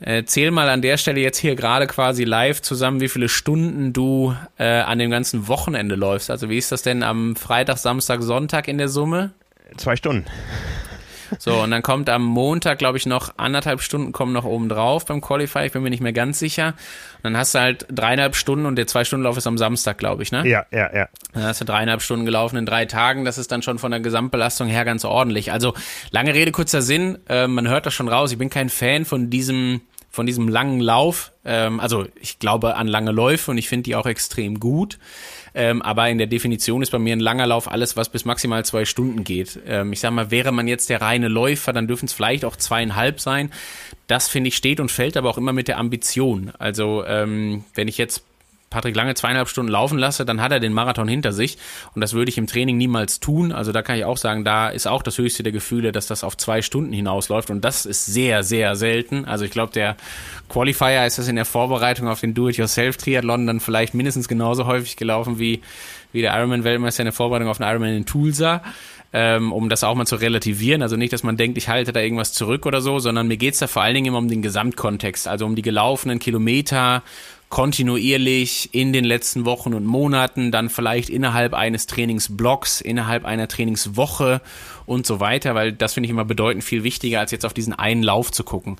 äh, 0.00 0.24
zähl 0.24 0.50
mal 0.50 0.68
an 0.68 0.82
der 0.82 0.96
Stelle 0.96 1.20
jetzt 1.20 1.38
hier 1.38 1.54
gerade 1.54 1.86
quasi 1.86 2.24
live 2.24 2.62
zusammen, 2.62 3.00
wie 3.00 3.08
viele 3.08 3.28
Stunden 3.28 3.92
du 3.92 4.34
äh, 4.58 4.64
an 4.64 4.98
dem 4.98 5.10
ganzen 5.10 5.48
Wochenende 5.48 5.94
läufst. 5.94 6.30
Also 6.30 6.48
wie 6.48 6.58
ist 6.58 6.72
das 6.72 6.82
denn 6.82 7.02
am 7.02 7.36
Freitag, 7.36 7.78
Samstag, 7.78 8.22
Sonntag 8.22 8.68
in 8.68 8.78
der 8.78 8.88
Summe? 8.88 9.32
Zwei 9.76 9.96
Stunden. 9.96 10.24
So, 11.38 11.62
und 11.62 11.70
dann 11.70 11.82
kommt 11.82 12.10
am 12.10 12.24
Montag, 12.24 12.78
glaube 12.78 12.98
ich, 12.98 13.06
noch 13.06 13.34
anderthalb 13.36 13.82
Stunden 13.82 14.12
kommen 14.12 14.32
noch 14.32 14.44
oben 14.44 14.68
drauf 14.68 15.06
beim 15.06 15.20
Qualify. 15.20 15.66
Ich 15.66 15.72
bin 15.72 15.82
mir 15.82 15.90
nicht 15.90 16.02
mehr 16.02 16.12
ganz 16.12 16.38
sicher. 16.38 16.74
Und 17.18 17.24
dann 17.24 17.36
hast 17.36 17.54
du 17.54 17.60
halt 17.60 17.86
dreieinhalb 17.90 18.34
Stunden 18.34 18.66
und 18.66 18.76
der 18.76 18.86
Zwei-Stunden-Lauf 18.86 19.36
ist 19.36 19.46
am 19.46 19.58
Samstag, 19.58 19.98
glaube 19.98 20.22
ich, 20.22 20.32
ne? 20.32 20.46
Ja, 20.46 20.66
ja, 20.72 20.92
ja. 20.94 21.08
Dann 21.32 21.44
hast 21.44 21.60
du 21.60 21.64
dreieinhalb 21.64 22.02
Stunden 22.02 22.24
gelaufen 22.24 22.56
in 22.56 22.66
drei 22.66 22.86
Tagen. 22.86 23.24
Das 23.24 23.38
ist 23.38 23.52
dann 23.52 23.62
schon 23.62 23.78
von 23.78 23.90
der 23.90 24.00
Gesamtbelastung 24.00 24.68
her 24.68 24.84
ganz 24.84 25.04
ordentlich. 25.04 25.52
Also, 25.52 25.74
lange 26.10 26.34
Rede, 26.34 26.52
kurzer 26.52 26.82
Sinn. 26.82 27.18
Äh, 27.28 27.46
man 27.46 27.68
hört 27.68 27.86
das 27.86 27.94
schon 27.94 28.08
raus. 28.08 28.32
Ich 28.32 28.38
bin 28.38 28.50
kein 28.50 28.68
Fan 28.68 29.04
von 29.04 29.30
diesem 29.30 29.82
von 30.10 30.26
diesem 30.26 30.48
langen 30.48 30.80
Lauf. 30.80 31.32
Ähm, 31.44 31.80
also 31.80 32.06
ich 32.20 32.38
glaube 32.38 32.76
an 32.76 32.88
lange 32.88 33.12
Läufe 33.12 33.50
und 33.52 33.58
ich 33.58 33.68
finde 33.68 33.84
die 33.84 33.96
auch 33.96 34.06
extrem 34.06 34.58
gut. 34.60 34.98
Ähm, 35.54 35.82
aber 35.82 36.08
in 36.08 36.18
der 36.18 36.26
Definition 36.26 36.82
ist 36.82 36.90
bei 36.90 36.98
mir 36.98 37.14
ein 37.14 37.20
langer 37.20 37.46
Lauf 37.46 37.70
alles, 37.70 37.96
was 37.96 38.08
bis 38.08 38.24
maximal 38.24 38.64
zwei 38.64 38.84
Stunden 38.84 39.24
geht. 39.24 39.58
Ähm, 39.66 39.92
ich 39.92 40.00
sag 40.00 40.12
mal, 40.12 40.30
wäre 40.30 40.52
man 40.52 40.68
jetzt 40.68 40.90
der 40.90 41.00
reine 41.00 41.28
Läufer, 41.28 41.72
dann 41.72 41.88
dürfen 41.88 42.06
es 42.06 42.12
vielleicht 42.12 42.44
auch 42.44 42.56
zweieinhalb 42.56 43.20
sein. 43.20 43.50
Das 44.06 44.28
finde 44.28 44.48
ich 44.48 44.56
steht 44.56 44.80
und 44.80 44.90
fällt 44.90 45.16
aber 45.16 45.30
auch 45.30 45.38
immer 45.38 45.52
mit 45.52 45.68
der 45.68 45.78
Ambition. 45.78 46.52
Also 46.58 47.04
ähm, 47.06 47.64
wenn 47.74 47.88
ich 47.88 47.98
jetzt 47.98 48.24
Patrick 48.70 48.94
Lange 48.94 49.14
zweieinhalb 49.14 49.48
Stunden 49.48 49.70
laufen 49.70 49.98
lasse, 49.98 50.24
dann 50.24 50.40
hat 50.40 50.52
er 50.52 50.60
den 50.60 50.72
Marathon 50.72 51.08
hinter 51.08 51.32
sich. 51.32 51.58
Und 51.94 52.00
das 52.00 52.12
würde 52.12 52.30
ich 52.30 52.38
im 52.38 52.46
Training 52.46 52.76
niemals 52.76 53.18
tun. 53.18 53.50
Also 53.50 53.72
da 53.72 53.82
kann 53.82 53.96
ich 53.96 54.04
auch 54.04 54.16
sagen, 54.16 54.44
da 54.44 54.68
ist 54.68 54.86
auch 54.86 55.02
das 55.02 55.18
höchste 55.18 55.42
der 55.42 55.52
Gefühle, 55.52 55.90
dass 55.90 56.06
das 56.06 56.22
auf 56.22 56.36
zwei 56.36 56.62
Stunden 56.62 56.92
hinausläuft. 56.92 57.50
Und 57.50 57.64
das 57.64 57.84
ist 57.84 58.06
sehr, 58.06 58.44
sehr 58.44 58.76
selten. 58.76 59.24
Also 59.24 59.44
ich 59.44 59.50
glaube, 59.50 59.72
der 59.72 59.96
Qualifier 60.48 61.04
ist 61.04 61.18
das 61.18 61.26
in 61.26 61.36
der 61.36 61.44
Vorbereitung 61.44 62.06
auf 62.06 62.20
den 62.20 62.32
Do-it-yourself-Triathlon 62.32 63.46
dann 63.46 63.60
vielleicht 63.60 63.94
mindestens 63.94 64.28
genauso 64.28 64.66
häufig 64.66 64.96
gelaufen 64.96 65.40
wie, 65.40 65.62
wie 66.12 66.22
der 66.22 66.36
Ironman-Weltmeister 66.36 67.02
in 67.02 67.06
der 67.06 67.12
Vorbereitung 67.12 67.48
auf 67.48 67.58
den 67.58 67.66
Ironman 67.66 67.96
in 67.96 68.06
Tulsa 68.06 68.62
ähm, 69.12 69.52
um 69.52 69.68
das 69.68 69.84
auch 69.84 69.94
mal 69.94 70.06
zu 70.06 70.16
relativieren. 70.16 70.82
Also 70.82 70.96
nicht, 70.96 71.12
dass 71.12 71.22
man 71.22 71.36
denkt, 71.36 71.58
ich 71.58 71.68
halte 71.68 71.92
da 71.92 72.00
irgendwas 72.00 72.32
zurück 72.32 72.66
oder 72.66 72.80
so, 72.80 72.98
sondern 72.98 73.26
mir 73.28 73.36
geht's 73.36 73.58
da 73.58 73.66
vor 73.66 73.82
allen 73.82 73.94
Dingen 73.94 74.06
immer 74.06 74.18
um 74.18 74.28
den 74.28 74.42
Gesamtkontext, 74.42 75.26
also 75.26 75.46
um 75.46 75.56
die 75.56 75.62
gelaufenen 75.62 76.18
Kilometer 76.18 77.02
kontinuierlich 77.50 78.70
in 78.72 78.92
den 78.92 79.04
letzten 79.04 79.44
Wochen 79.44 79.74
und 79.74 79.84
Monaten, 79.84 80.52
dann 80.52 80.70
vielleicht 80.70 81.10
innerhalb 81.10 81.52
eines 81.52 81.86
Trainingsblocks, 81.86 82.80
innerhalb 82.80 83.24
einer 83.24 83.48
Trainingswoche 83.48 84.40
und 84.86 85.04
so 85.04 85.18
weiter, 85.18 85.56
weil 85.56 85.72
das 85.72 85.94
finde 85.94 86.06
ich 86.06 86.10
immer 86.12 86.24
bedeutend 86.24 86.62
viel 86.62 86.84
wichtiger, 86.84 87.18
als 87.18 87.32
jetzt 87.32 87.44
auf 87.44 87.52
diesen 87.52 87.72
einen 87.72 88.04
Lauf 88.04 88.30
zu 88.30 88.44
gucken. 88.44 88.76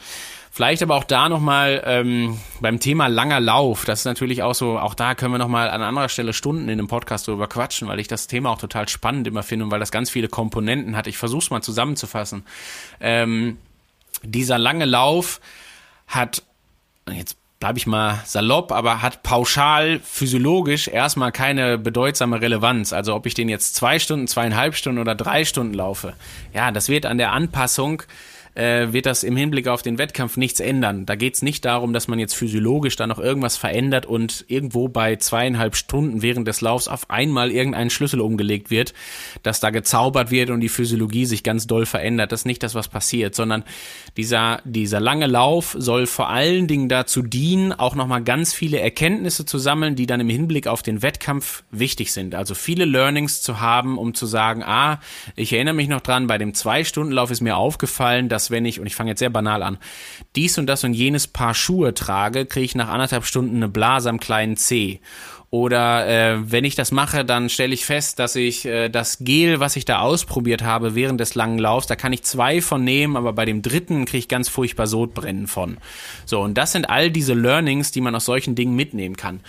Vielleicht 0.53 0.85
aber 0.85 0.95
auch 0.95 1.05
da 1.05 1.29
nochmal 1.29 1.83
ähm, 1.85 2.39
beim 2.61 2.79
Thema 2.79 3.09
langer 3.09 3.41
Lauf, 3.41 3.85
das 3.85 4.01
ist 4.01 4.05
natürlich 4.05 4.45
auch 4.45 4.55
so, 4.55 4.79
auch 4.79 4.95
da 4.95 5.17
können 5.17 5.33
wir 5.33 5.39
nochmal 5.39 5.69
an 5.69 5.83
anderer 5.83 6.09
Stelle 6.09 6.33
Stunden 6.33 6.69
in 6.69 6.79
einem 6.79 6.89
Podcast 6.89 7.27
drüber 7.27 7.49
quatschen, 7.49 7.89
weil 7.89 7.99
ich 7.99 8.09
das 8.09 8.29
Thema 8.29 8.51
auch 8.51 8.59
total 8.59 8.89
spannend 8.89 9.27
immer 9.27 9.43
finde 9.43 9.65
und 9.65 9.73
weil 9.73 9.81
das 9.81 9.91
ganz 9.91 10.11
viele 10.11 10.29
Komponenten 10.29 10.97
hat. 10.97 11.09
Ich 11.09 11.19
versuche 11.19 11.43
es 11.43 11.51
mal 11.51 11.63
zusammenzufassen. 11.63 12.45
Ähm, 13.01 13.59
dieser 14.23 14.59
lange 14.59 14.85
Lauf 14.85 15.41
hat, 16.07 16.43
jetzt 17.11 17.37
bleibe 17.61 17.79
ich 17.79 17.87
mal 17.87 18.21
salopp, 18.25 18.73
aber 18.73 19.03
hat 19.03 19.23
pauschal 19.23 20.01
physiologisch 20.03 20.89
erstmal 20.89 21.31
keine 21.31 21.77
bedeutsame 21.77 22.41
Relevanz. 22.41 22.95
Also 22.95 23.15
ob 23.15 23.27
ich 23.27 23.35
den 23.35 23.51
jetzt 23.51 23.75
zwei 23.75 23.99
Stunden, 23.99 24.27
zweieinhalb 24.27 24.75
Stunden 24.75 24.99
oder 24.99 25.15
drei 25.15 25.45
Stunden 25.45 25.75
laufe, 25.75 26.15
ja, 26.55 26.73
das 26.73 26.89
wird 26.89 27.05
an 27.05 27.19
der 27.19 27.33
Anpassung 27.33 28.03
äh, 28.55 28.93
wird 28.93 29.07
das 29.07 29.23
im 29.23 29.37
Hinblick 29.37 29.69
auf 29.69 29.83
den 29.83 29.99
Wettkampf 29.99 30.37
nichts 30.37 30.61
ändern. 30.61 31.07
Da 31.07 31.15
geht 31.15 31.35
es 31.35 31.43
nicht 31.43 31.65
darum, 31.65 31.93
dass 31.93 32.09
man 32.09 32.19
jetzt 32.19 32.35
physiologisch 32.35 32.97
da 32.97 33.07
noch 33.07 33.19
irgendwas 33.19 33.57
verändert 33.57 34.07
und 34.07 34.45
irgendwo 34.49 34.89
bei 34.89 35.17
zweieinhalb 35.17 35.77
Stunden 35.77 36.23
während 36.23 36.49
des 36.49 36.61
Laufs 36.61 36.89
auf 36.89 37.11
einmal 37.11 37.51
irgendein 37.51 37.91
Schlüssel 37.91 38.21
umgelegt 38.21 38.71
wird, 38.71 38.93
dass 39.43 39.61
da 39.61 39.71
gezaubert 39.71 40.31
wird 40.31 40.51
und 40.51 40.61
die 40.61 40.69
Physiologie 40.69 41.27
sich 41.27 41.43
ganz 41.43 41.67
doll 41.67 41.87
verändert. 41.87 42.33
Das 42.33 42.41
ist 42.41 42.47
nicht 42.47 42.63
das, 42.63 42.75
was 42.75 42.89
passiert, 42.89 43.35
sondern 43.35 43.65
dieser, 44.17 44.61
dieser 44.65 45.01
lange 45.01 45.27
Lauf 45.27 45.77
soll 45.79 46.07
vor 46.07 46.29
allen 46.29 46.67
Dingen 46.67 46.89
dazu 46.89 47.23
dienen, 47.23 47.73
auch 47.73 47.95
nochmal 47.95 48.23
ganz 48.23 48.53
viele 48.53 48.81
Erkenntnisse 48.81 49.47
zu 49.47 49.59
sammeln, 49.59 49.97
die 49.97 50.07
dann 50.07 50.21
im 50.21 50.29
Hinblick 50.29 50.67
auf 50.67 50.83
den 50.83 51.03
Wettkampf 51.03 51.63
wichtig 51.71 52.13
sind. 52.13 52.35
Also 52.35 52.55
viele 52.55 52.85
Learnings 52.85 53.43
zu 53.43 53.61
haben, 53.61 53.99
um 53.99 54.15
zu 54.15 54.27
sagen, 54.27 54.63
ah, 54.63 55.01
ich 55.37 55.53
erinnere 55.53 55.75
mich 55.75 55.89
noch 55.89 56.01
dran, 56.01 56.27
bei 56.27 56.39
dem 56.39 56.55
Zwei-Stunden-Lauf 56.55 57.31
ist 57.31 57.41
mir 57.41 57.57
aufgefallen, 57.57 58.29
dass 58.29 58.51
wenn 58.51 58.65
ich, 58.65 58.81
und 58.81 58.87
ich 58.87 58.95
fange 58.95 59.11
jetzt 59.11 59.21
sehr 59.21 59.31
banal 59.31 59.63
an, 59.63 59.79
dies 60.37 60.59
und 60.59 60.67
das 60.67 60.85
und 60.85 60.95
jenes 60.95 61.27
Paar 61.27 61.55
Schuhe 61.55 61.95
trage, 61.95 62.47
kriege 62.47 62.65
ich 62.65 62.75
nach 62.75 62.89
anderthalb 62.89 63.25
Stunden 63.25 63.57
eine 63.57 63.69
Blase 63.69 64.09
am 64.09 64.21
kleinen 64.21 64.57
C. 64.57 65.01
Oder 65.51 66.07
äh, 66.07 66.53
wenn 66.53 66.65
ich 66.65 66.77
das 66.77 66.93
mache, 66.93 67.25
dann 67.25 67.49
stelle 67.49 67.75
ich 67.75 67.85
fest, 67.85 68.21
dass 68.21 68.37
ich 68.37 68.67
äh, 68.67 68.89
das 68.89 69.19
Gel, 69.19 69.59
was 69.59 69.75
ich 69.75 69.85
da 69.85 69.99
ausprobiert 69.99 70.63
habe 70.63 70.95
während 70.95 71.19
des 71.19 71.35
langen 71.35 71.59
Laufs, 71.59 71.89
da 71.89 71.97
kann 71.97 72.13
ich 72.13 72.23
zwei 72.23 72.63
von 72.63 72.85
nehmen, 72.85 73.17
aber 73.17 73.33
bei 73.33 73.45
dem 73.45 73.61
dritten 73.61 74.05
kriege 74.05 74.19
ich 74.19 74.29
ganz 74.29 74.49
furchtbar 74.49 74.87
Sodbrennen 74.87 75.49
von. 75.49 75.79
So, 76.25 76.41
und 76.41 76.57
das 76.57 76.71
sind 76.71 76.89
all 76.89 77.11
diese 77.11 77.35
Learnings, 77.35 77.91
die 77.91 78.01
man 78.01 78.15
aus 78.15 78.27
solchen 78.27 78.55
Dingen 78.55 78.77
mitnehmen 78.77 79.17
kann 79.17 79.41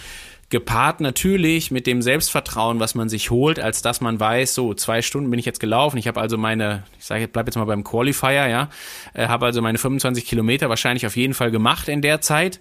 gepaart 0.51 0.99
natürlich 0.99 1.71
mit 1.71 1.87
dem 1.87 2.01
Selbstvertrauen, 2.01 2.79
was 2.81 2.93
man 2.93 3.07
sich 3.07 3.31
holt, 3.31 3.57
als 3.57 3.81
dass 3.81 4.01
man 4.01 4.19
weiß, 4.19 4.53
so 4.53 4.73
zwei 4.73 5.01
Stunden 5.01 5.31
bin 5.31 5.39
ich 5.39 5.45
jetzt 5.45 5.61
gelaufen, 5.61 5.97
ich 5.97 6.07
habe 6.07 6.19
also 6.19 6.37
meine, 6.37 6.83
ich 6.99 7.05
sage, 7.05 7.29
bleib 7.29 7.47
jetzt 7.47 7.55
mal 7.55 7.63
beim 7.63 7.85
Qualifier, 7.85 8.47
ja, 8.47 8.69
äh, 9.13 9.27
habe 9.27 9.45
also 9.45 9.61
meine 9.61 9.77
25 9.77 10.25
Kilometer 10.25 10.67
wahrscheinlich 10.67 11.07
auf 11.07 11.15
jeden 11.15 11.33
Fall 11.33 11.51
gemacht 11.51 11.87
in 11.87 12.01
der 12.01 12.19
Zeit 12.19 12.59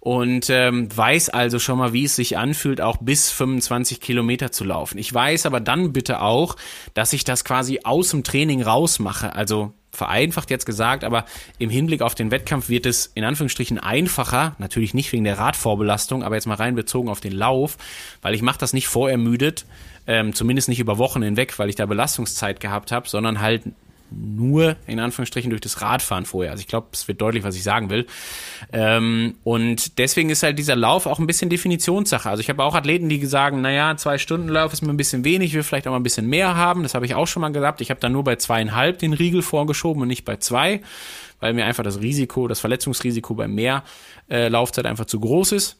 und 0.00 0.48
ähm, 0.48 0.88
weiß 0.94 1.28
also 1.28 1.58
schon 1.58 1.78
mal, 1.78 1.92
wie 1.92 2.04
es 2.04 2.16
sich 2.16 2.38
anfühlt, 2.38 2.80
auch 2.80 2.96
bis 2.96 3.30
25 3.30 4.00
Kilometer 4.00 4.50
zu 4.50 4.64
laufen. 4.64 4.98
Ich 4.98 5.12
weiß 5.12 5.44
aber 5.46 5.60
dann 5.60 5.92
bitte 5.92 6.22
auch, 6.22 6.56
dass 6.94 7.12
ich 7.12 7.24
das 7.24 7.44
quasi 7.44 7.80
aus 7.84 8.10
dem 8.10 8.24
Training 8.24 8.62
rausmache, 8.62 9.34
also 9.34 9.72
vereinfacht 9.92 10.50
jetzt 10.50 10.66
gesagt, 10.66 11.04
aber 11.04 11.26
im 11.58 11.68
Hinblick 11.68 12.00
auf 12.00 12.14
den 12.14 12.30
Wettkampf 12.30 12.68
wird 12.68 12.86
es 12.86 13.10
in 13.14 13.24
Anführungsstrichen 13.24 13.78
einfacher, 13.78 14.54
natürlich 14.58 14.94
nicht 14.94 15.12
wegen 15.12 15.24
der 15.24 15.38
Radvorbelastung, 15.38 16.22
aber 16.22 16.36
jetzt 16.36 16.46
mal 16.46 16.54
rein 16.54 16.76
bezogen 16.76 17.08
auf 17.08 17.20
den 17.20 17.32
Lauf, 17.32 17.76
weil 18.22 18.34
ich 18.34 18.42
mache 18.42 18.58
das 18.58 18.72
nicht 18.72 18.88
vorermüdet, 18.88 19.66
ähm, 20.06 20.32
zumindest 20.32 20.68
nicht 20.68 20.80
über 20.80 20.96
Wochen 20.96 21.22
hinweg, 21.22 21.58
weil 21.58 21.68
ich 21.68 21.76
da 21.76 21.86
Belastungszeit 21.86 22.60
gehabt 22.60 22.92
habe, 22.92 23.08
sondern 23.08 23.40
halt 23.40 23.64
nur 24.10 24.76
in 24.86 25.00
Anführungsstrichen 25.00 25.50
durch 25.50 25.60
das 25.60 25.80
Radfahren 25.80 26.26
vorher. 26.26 26.52
Also 26.52 26.60
ich 26.60 26.68
glaube, 26.68 26.88
es 26.92 27.08
wird 27.08 27.20
deutlich, 27.20 27.44
was 27.44 27.56
ich 27.56 27.62
sagen 27.62 27.90
will. 27.90 28.06
Ähm, 28.72 29.36
und 29.44 29.98
deswegen 29.98 30.30
ist 30.30 30.42
halt 30.42 30.58
dieser 30.58 30.76
Lauf 30.76 31.06
auch 31.06 31.18
ein 31.18 31.26
bisschen 31.26 31.50
Definitionssache. 31.50 32.28
Also 32.28 32.40
ich 32.40 32.48
habe 32.48 32.62
auch 32.64 32.74
Athleten, 32.74 33.08
die 33.08 33.24
sagen, 33.26 33.60
naja, 33.60 33.96
zwei 33.96 34.18
Stunden 34.18 34.48
Lauf 34.48 34.72
ist 34.72 34.82
mir 34.82 34.92
ein 34.92 34.96
bisschen 34.96 35.24
wenig, 35.24 35.54
will 35.54 35.62
vielleicht 35.62 35.86
auch 35.86 35.92
mal 35.92 36.00
ein 36.00 36.04
bisschen 36.04 36.28
mehr 36.28 36.56
haben. 36.56 36.82
Das 36.82 36.94
habe 36.94 37.06
ich 37.06 37.14
auch 37.14 37.26
schon 37.26 37.40
mal 37.40 37.52
gesagt. 37.52 37.80
Ich 37.80 37.90
habe 37.90 38.00
dann 38.00 38.12
nur 38.12 38.24
bei 38.24 38.36
zweieinhalb 38.36 38.98
den 38.98 39.12
Riegel 39.12 39.42
vorgeschoben 39.42 40.02
und 40.02 40.08
nicht 40.08 40.24
bei 40.24 40.36
zwei, 40.36 40.80
weil 41.38 41.54
mir 41.54 41.64
einfach 41.64 41.84
das 41.84 42.00
Risiko, 42.00 42.48
das 42.48 42.60
Verletzungsrisiko 42.60 43.34
bei 43.34 43.48
mehr 43.48 43.84
äh, 44.30 44.48
Laufzeit 44.48 44.86
einfach 44.86 45.06
zu 45.06 45.20
groß 45.20 45.52
ist. 45.52 45.76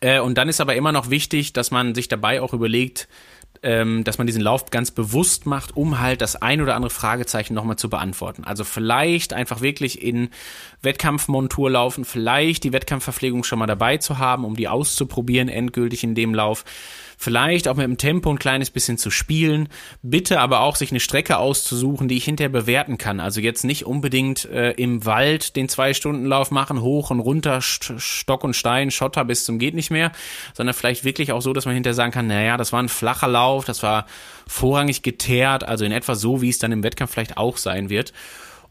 Äh, 0.00 0.20
und 0.20 0.38
dann 0.38 0.48
ist 0.48 0.60
aber 0.60 0.74
immer 0.74 0.92
noch 0.92 1.10
wichtig, 1.10 1.52
dass 1.52 1.70
man 1.70 1.94
sich 1.94 2.08
dabei 2.08 2.40
auch 2.40 2.52
überlegt, 2.52 3.08
ähm, 3.62 4.02
dass 4.04 4.18
man 4.18 4.26
diesen 4.26 4.42
Lauf 4.42 4.70
ganz 4.70 4.90
bewusst 4.90 5.46
macht, 5.46 5.76
um 5.76 6.00
halt 6.00 6.20
das 6.20 6.36
ein 6.36 6.60
oder 6.60 6.74
andere 6.74 6.90
Fragezeichen 6.90 7.54
nochmal 7.54 7.76
zu 7.76 7.88
beantworten. 7.88 8.44
Also 8.44 8.64
vielleicht 8.64 9.32
einfach 9.32 9.60
wirklich 9.60 10.02
in 10.02 10.30
Wettkampfmontur 10.82 11.70
laufen, 11.70 12.04
vielleicht 12.04 12.64
die 12.64 12.72
Wettkampfverpflegung 12.72 13.44
schon 13.44 13.58
mal 13.58 13.66
dabei 13.66 13.98
zu 13.98 14.18
haben, 14.18 14.44
um 14.44 14.56
die 14.56 14.68
auszuprobieren, 14.68 15.48
endgültig 15.48 16.02
in 16.02 16.14
dem 16.14 16.34
Lauf 16.34 16.64
vielleicht 17.22 17.68
auch 17.68 17.76
mit 17.76 17.84
dem 17.84 17.98
Tempo 17.98 18.30
ein 18.30 18.38
kleines 18.38 18.70
bisschen 18.70 18.98
zu 18.98 19.08
spielen, 19.10 19.68
bitte 20.02 20.40
aber 20.40 20.60
auch 20.60 20.74
sich 20.74 20.90
eine 20.90 20.98
Strecke 20.98 21.38
auszusuchen, 21.38 22.08
die 22.08 22.16
ich 22.16 22.24
hinterher 22.24 22.48
bewerten 22.48 22.98
kann. 22.98 23.20
Also 23.20 23.40
jetzt 23.40 23.62
nicht 23.62 23.86
unbedingt 23.86 24.44
äh, 24.46 24.72
im 24.72 25.06
Wald 25.06 25.54
den 25.54 25.68
Zwei-Stunden-Lauf 25.68 26.50
machen, 26.50 26.80
hoch 26.82 27.10
und 27.10 27.20
runter, 27.20 27.60
Stock 27.62 28.42
und 28.42 28.56
Stein, 28.56 28.90
Schotter 28.90 29.24
bis 29.24 29.44
zum 29.44 29.60
geht 29.60 29.74
nicht 29.74 29.92
mehr, 29.92 30.10
sondern 30.52 30.74
vielleicht 30.74 31.04
wirklich 31.04 31.30
auch 31.30 31.42
so, 31.42 31.52
dass 31.52 31.64
man 31.64 31.74
hinterher 31.74 31.94
sagen 31.94 32.10
kann, 32.10 32.26
naja, 32.26 32.56
das 32.56 32.72
war 32.72 32.82
ein 32.82 32.88
flacher 32.88 33.28
Lauf, 33.28 33.64
das 33.64 33.84
war 33.84 34.06
vorrangig 34.48 35.02
geteert, 35.02 35.62
also 35.62 35.84
in 35.84 35.92
etwa 35.92 36.16
so, 36.16 36.42
wie 36.42 36.48
es 36.48 36.58
dann 36.58 36.72
im 36.72 36.82
Wettkampf 36.82 37.12
vielleicht 37.12 37.36
auch 37.36 37.56
sein 37.56 37.88
wird. 37.88 38.12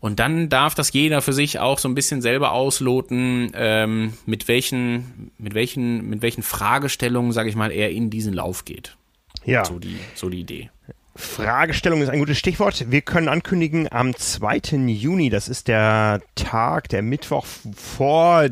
Und 0.01 0.19
dann 0.19 0.49
darf 0.49 0.73
das 0.73 0.91
jeder 0.93 1.21
für 1.21 1.31
sich 1.31 1.59
auch 1.59 1.77
so 1.77 1.87
ein 1.87 1.93
bisschen 1.93 2.21
selber 2.21 2.53
ausloten, 2.53 3.51
ähm, 3.53 4.13
mit 4.25 4.47
welchen, 4.47 5.31
mit 5.37 5.53
welchen, 5.53 6.09
mit 6.09 6.23
welchen 6.23 6.41
Fragestellungen, 6.41 7.31
sage 7.31 7.49
ich 7.49 7.55
mal, 7.55 7.71
er 7.71 7.91
in 7.91 8.09
diesen 8.09 8.33
Lauf 8.33 8.65
geht. 8.65 8.97
Ja. 9.45 9.63
So 9.63 9.77
die, 9.77 9.97
so 10.15 10.27
die 10.29 10.39
Idee. 10.39 10.71
Fragestellung 11.15 12.01
ist 12.01 12.09
ein 12.09 12.19
gutes 12.19 12.37
Stichwort. 12.37 12.85
Wir 12.89 13.01
können 13.01 13.27
ankündigen, 13.27 13.91
am 13.91 14.15
2. 14.15 14.77
Juni, 14.87 15.29
das 15.29 15.49
ist 15.49 15.67
der 15.67 16.21
Tag, 16.35 16.87
der 16.87 17.01
Mittwoch 17.01 17.45
vor, 17.75 18.45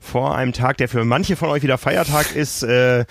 vor 0.00 0.34
einem 0.34 0.52
Tag, 0.52 0.78
der 0.78 0.88
für 0.88 1.04
manche 1.04 1.36
von 1.36 1.50
euch 1.50 1.62
wieder 1.62 1.76
Feiertag 1.76 2.34
ist. 2.34 2.62
Äh, 2.62 3.04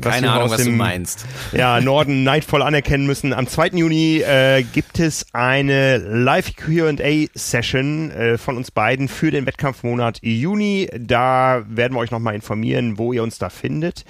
Keine 0.00 0.30
Ahnung, 0.30 0.50
was 0.50 0.62
dem, 0.62 0.72
du 0.72 0.72
meinst. 0.72 1.24
Ja, 1.52 1.80
Norden 1.80 2.22
neidvoll 2.22 2.62
anerkennen 2.62 3.06
müssen. 3.06 3.32
Am 3.32 3.46
2. 3.46 3.68
Juni 3.68 4.18
äh, 4.18 4.62
gibt 4.62 5.00
es 5.00 5.26
eine 5.32 5.96
Live-Q&A-Session 5.96 8.10
äh, 8.10 8.38
von 8.38 8.58
uns 8.58 8.70
beiden 8.70 9.08
für 9.08 9.30
den 9.30 9.46
Wettkampfmonat 9.46 10.18
Juni. 10.22 10.90
Da 10.98 11.64
werden 11.66 11.94
wir 11.94 12.00
euch 12.00 12.10
nochmal 12.10 12.34
informieren, 12.34 12.98
wo 12.98 13.14
ihr 13.14 13.22
uns 13.22 13.38
da 13.38 13.48
findet. 13.48 14.04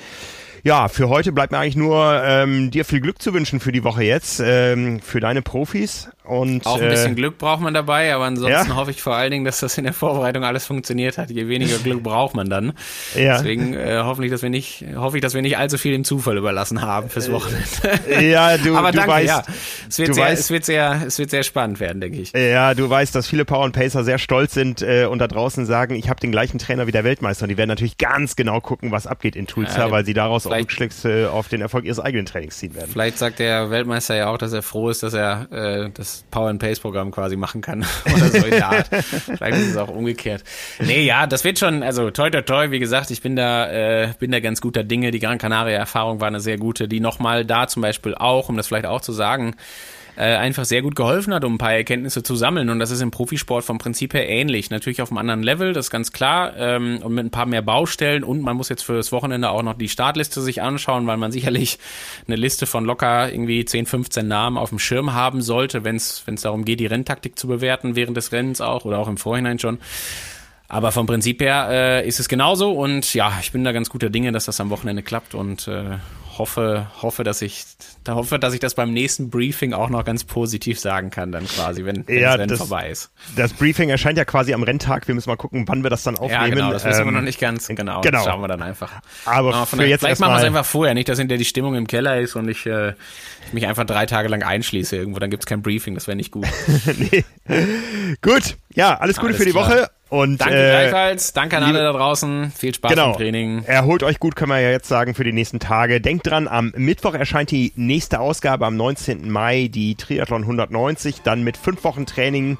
Ja, 0.66 0.88
für 0.88 1.10
heute 1.10 1.30
bleibt 1.30 1.52
mir 1.52 1.58
eigentlich 1.58 1.76
nur 1.76 2.22
ähm, 2.24 2.70
dir 2.70 2.86
viel 2.86 3.02
Glück 3.02 3.20
zu 3.20 3.34
wünschen 3.34 3.60
für 3.60 3.70
die 3.70 3.84
Woche 3.84 4.02
jetzt, 4.02 4.40
ähm, 4.42 4.98
für 5.00 5.20
deine 5.20 5.42
Profis. 5.42 6.08
Und, 6.24 6.64
auch 6.64 6.80
ein 6.80 6.88
bisschen 6.88 7.12
äh, 7.12 7.16
Glück 7.16 7.36
braucht 7.36 7.60
man 7.60 7.74
dabei, 7.74 8.14
aber 8.14 8.24
ansonsten 8.24 8.70
ja? 8.70 8.76
hoffe 8.76 8.92
ich 8.92 9.02
vor 9.02 9.14
allen 9.14 9.30
Dingen, 9.30 9.44
dass 9.44 9.60
das 9.60 9.76
in 9.76 9.84
der 9.84 9.92
Vorbereitung 9.92 10.42
alles 10.42 10.64
funktioniert 10.64 11.18
hat. 11.18 11.30
Je 11.30 11.48
weniger 11.48 11.76
Glück 11.76 12.02
braucht 12.02 12.34
man 12.34 12.48
dann. 12.48 12.72
Ja. 13.14 13.36
Deswegen 13.36 13.74
äh, 13.74 14.00
hoffentlich, 14.02 14.32
dass 14.32 14.40
wir 14.40 14.48
nicht, 14.48 14.86
hoffe 14.96 15.18
ich, 15.18 15.22
dass 15.22 15.34
wir 15.34 15.42
nicht 15.42 15.58
allzu 15.58 15.76
viel 15.76 15.92
dem 15.92 16.02
Zufall 16.02 16.38
überlassen 16.38 16.80
haben 16.80 17.10
fürs 17.10 17.30
Wochenende. 17.30 17.64
Ja, 18.22 18.56
du, 18.56 18.74
aber 18.74 18.90
du 18.90 18.98
danke, 18.98 19.12
weißt, 19.12 19.28
ja. 19.28 19.42
Es 19.88 19.98
wird, 19.98 20.14
sehr, 20.14 20.24
weißt, 20.24 20.40
es, 20.40 20.50
wird 20.50 20.64
sehr, 20.64 21.02
es 21.06 21.18
wird 21.18 21.28
sehr 21.28 21.42
spannend 21.42 21.78
werden, 21.78 22.00
denke 22.00 22.18
ich. 22.18 22.32
Ja, 22.32 22.72
du 22.72 22.88
weißt, 22.88 23.14
dass 23.14 23.26
viele 23.26 23.44
Power 23.44 23.64
und 23.64 23.72
Pacer 23.72 24.02
sehr 24.02 24.18
stolz 24.18 24.54
sind 24.54 24.80
äh, 24.80 25.04
und 25.04 25.18
da 25.18 25.28
draußen 25.28 25.66
sagen, 25.66 25.94
ich 25.94 26.08
habe 26.08 26.20
den 26.20 26.32
gleichen 26.32 26.58
Trainer 26.58 26.86
wie 26.86 26.92
der 26.92 27.04
Weltmeister. 27.04 27.44
Und 27.44 27.50
die 27.50 27.58
werden 27.58 27.68
natürlich 27.68 27.98
ganz 27.98 28.34
genau 28.34 28.60
gucken, 28.60 28.92
was 28.92 29.06
abgeht 29.06 29.36
in 29.36 29.46
Tulsa, 29.46 29.78
ja, 29.78 29.90
weil 29.90 30.06
sie 30.06 30.14
daraus 30.14 30.46
auch 30.46 30.52
Rückschlüsse 30.52 31.30
auf 31.30 31.48
den 31.48 31.60
Erfolg 31.60 31.84
ihres 31.84 32.00
eigenen 32.00 32.24
Trainings 32.24 32.56
ziehen 32.56 32.74
werden. 32.74 32.90
Vielleicht 32.90 33.18
sagt 33.18 33.40
der 33.40 33.68
Weltmeister 33.68 34.16
ja 34.16 34.28
auch, 34.28 34.38
dass 34.38 34.54
er 34.54 34.62
froh 34.62 34.88
ist, 34.88 35.02
dass 35.02 35.12
er, 35.12 35.52
äh, 35.52 35.90
dass 35.90 36.13
das 36.14 36.24
Power 36.30 36.48
and 36.48 36.60
Pace 36.60 36.80
Programm 36.80 37.10
quasi 37.10 37.36
machen 37.36 37.60
kann 37.60 37.84
oder 38.04 38.28
so 38.28 38.44
in 38.44 38.50
der 38.50 38.68
Art. 38.68 38.88
Vielleicht 38.88 39.58
ist 39.58 39.70
es 39.70 39.76
auch 39.76 39.88
umgekehrt. 39.88 40.44
Nee, 40.80 41.04
ja, 41.04 41.26
das 41.26 41.44
wird 41.44 41.58
schon, 41.58 41.82
also 41.82 42.10
toi 42.10 42.30
toi 42.30 42.42
toi, 42.42 42.70
wie 42.70 42.78
gesagt, 42.78 43.10
ich 43.10 43.22
bin 43.22 43.36
da, 43.36 43.70
äh, 43.70 44.12
bin 44.18 44.30
da 44.30 44.40
ganz 44.40 44.60
guter 44.60 44.84
Dinge. 44.84 45.10
Die 45.10 45.18
Gran 45.18 45.38
Canaria 45.38 45.76
Erfahrung 45.76 46.20
war 46.20 46.28
eine 46.28 46.40
sehr 46.40 46.58
gute, 46.58 46.88
die 46.88 47.00
nochmal 47.00 47.44
da 47.44 47.66
zum 47.66 47.82
Beispiel 47.82 48.14
auch, 48.14 48.48
um 48.48 48.56
das 48.56 48.66
vielleicht 48.66 48.86
auch 48.86 49.00
zu 49.00 49.12
sagen, 49.12 49.54
äh, 50.16 50.36
einfach 50.36 50.64
sehr 50.64 50.82
gut 50.82 50.94
geholfen 50.94 51.34
hat, 51.34 51.44
um 51.44 51.54
ein 51.54 51.58
paar 51.58 51.72
Erkenntnisse 51.72 52.22
zu 52.22 52.36
sammeln. 52.36 52.70
Und 52.70 52.78
das 52.78 52.90
ist 52.90 53.00
im 53.00 53.10
Profisport 53.10 53.64
vom 53.64 53.78
Prinzip 53.78 54.14
her 54.14 54.28
ähnlich. 54.28 54.70
Natürlich 54.70 55.02
auf 55.02 55.10
einem 55.10 55.18
anderen 55.18 55.42
Level, 55.42 55.72
das 55.72 55.86
ist 55.86 55.90
ganz 55.90 56.12
klar, 56.12 56.56
ähm, 56.56 57.00
und 57.02 57.14
mit 57.14 57.26
ein 57.26 57.30
paar 57.30 57.46
mehr 57.46 57.62
Baustellen. 57.62 58.24
Und 58.24 58.42
man 58.42 58.56
muss 58.56 58.68
jetzt 58.68 58.82
für 58.82 58.94
das 58.94 59.12
Wochenende 59.12 59.50
auch 59.50 59.62
noch 59.62 59.74
die 59.74 59.88
Startliste 59.88 60.40
sich 60.40 60.62
anschauen, 60.62 61.06
weil 61.06 61.16
man 61.16 61.32
sicherlich 61.32 61.78
eine 62.26 62.36
Liste 62.36 62.66
von 62.66 62.84
locker 62.84 63.32
irgendwie 63.32 63.64
10, 63.64 63.86
15 63.86 64.26
Namen 64.26 64.56
auf 64.56 64.70
dem 64.70 64.78
Schirm 64.78 65.14
haben 65.14 65.42
sollte, 65.42 65.84
wenn 65.84 65.96
es 65.96 66.24
darum 66.42 66.64
geht, 66.64 66.80
die 66.80 66.86
Renntaktik 66.86 67.38
zu 67.38 67.48
bewerten 67.48 67.96
während 67.96 68.16
des 68.16 68.32
Rennens 68.32 68.60
auch 68.60 68.84
oder 68.84 68.98
auch 68.98 69.08
im 69.08 69.16
Vorhinein 69.16 69.58
schon. 69.58 69.78
Aber 70.68 70.92
vom 70.92 71.06
Prinzip 71.06 71.40
her 71.40 71.68
äh, 71.70 72.08
ist 72.08 72.20
es 72.20 72.28
genauso 72.28 72.72
und 72.72 73.12
ja, 73.14 73.32
ich 73.40 73.52
bin 73.52 73.64
da 73.64 73.72
ganz 73.72 73.90
guter 73.90 74.10
Dinge, 74.10 74.32
dass 74.32 74.46
das 74.46 74.60
am 74.60 74.70
Wochenende 74.70 75.02
klappt 75.02 75.34
und 75.34 75.68
äh, 75.68 75.98
hoffe, 76.38 76.86
hoffe, 77.02 77.24
dass 77.24 77.42
ich, 77.42 77.64
da 78.04 78.14
hoffe, 78.14 78.38
dass 78.38 78.54
ich 78.54 78.60
das 78.60 78.74
beim 78.74 78.92
nächsten 78.92 79.30
Briefing 79.30 79.72
auch 79.72 79.88
noch 79.88 80.04
ganz 80.04 80.24
positiv 80.24 80.78
sagen 80.80 81.10
kann, 81.10 81.32
dann 81.32 81.46
quasi, 81.46 81.84
wenn, 81.84 82.06
wenn 82.06 82.18
ja, 82.18 82.30
das 82.30 82.38
Rennen 82.38 82.48
das, 82.48 82.58
vorbei 82.58 82.90
ist. 82.90 83.10
Das 83.36 83.52
Briefing 83.52 83.90
erscheint 83.90 84.18
ja 84.18 84.24
quasi 84.24 84.54
am 84.54 84.62
Renntag. 84.62 85.08
Wir 85.08 85.14
müssen 85.14 85.30
mal 85.30 85.36
gucken, 85.36 85.66
wann 85.66 85.82
wir 85.82 85.90
das 85.90 86.02
dann 86.02 86.16
aufnehmen. 86.16 86.42
Ja, 86.42 86.48
genau, 86.48 86.72
das 86.72 86.84
wissen 86.84 87.00
ähm, 87.00 87.06
wir 87.08 87.12
noch 87.12 87.22
nicht 87.22 87.40
ganz 87.40 87.68
genau. 87.68 88.00
genau. 88.00 88.18
Das 88.18 88.24
schauen 88.24 88.40
wir 88.40 88.48
dann 88.48 88.62
einfach. 88.62 88.92
Aber, 89.24 89.54
Aber 89.54 89.66
für 89.66 89.84
jetzt 89.84 90.00
vielleicht 90.00 90.20
machen 90.20 90.32
wir 90.32 90.38
es 90.38 90.44
einfach 90.44 90.64
vorher, 90.64 90.94
nicht, 90.94 91.08
dass 91.08 91.18
hinterher 91.18 91.38
die 91.38 91.44
Stimmung 91.44 91.74
im 91.74 91.86
Keller 91.86 92.20
ist 92.20 92.36
und 92.36 92.48
ich, 92.48 92.66
äh, 92.66 92.94
ich 93.46 93.52
mich 93.52 93.66
einfach 93.66 93.84
drei 93.84 94.06
Tage 94.06 94.28
lang 94.28 94.42
einschließe 94.42 94.96
irgendwo, 94.96 95.18
dann 95.18 95.30
gibt's 95.30 95.46
kein 95.46 95.62
Briefing, 95.62 95.94
das 95.94 96.06
wäre 96.06 96.16
nicht 96.16 96.30
gut. 96.30 96.46
nee. 96.98 97.24
Gut, 98.22 98.56
ja, 98.74 98.98
alles 98.98 99.16
Gute 99.16 99.28
alles 99.28 99.38
für 99.38 99.44
die 99.44 99.52
klar. 99.52 99.68
Woche. 99.68 99.90
Und, 100.14 100.40
Danke 100.40 100.54
äh, 100.54 100.70
gleichfalls. 100.70 101.32
Danke 101.32 101.56
an 101.56 101.64
alle 101.64 101.82
da 101.82 101.92
draußen. 101.92 102.52
Viel 102.52 102.72
Spaß 102.72 102.92
genau. 102.92 103.10
im 103.10 103.16
Training. 103.16 103.64
Erholt 103.64 104.04
euch 104.04 104.20
gut, 104.20 104.36
können 104.36 104.52
wir 104.52 104.60
ja 104.60 104.70
jetzt 104.70 104.86
sagen, 104.86 105.12
für 105.16 105.24
die 105.24 105.32
nächsten 105.32 105.58
Tage. 105.58 106.00
Denkt 106.00 106.28
dran, 106.28 106.46
am 106.46 106.72
Mittwoch 106.76 107.14
erscheint 107.14 107.50
die 107.50 107.72
nächste 107.74 108.20
Ausgabe 108.20 108.64
am 108.64 108.76
19. 108.76 109.28
Mai, 109.28 109.68
die 109.68 109.96
Triathlon 109.96 110.42
190, 110.42 111.22
dann 111.22 111.42
mit 111.42 111.56
fünf 111.56 111.82
Wochen 111.82 112.06
Training 112.06 112.58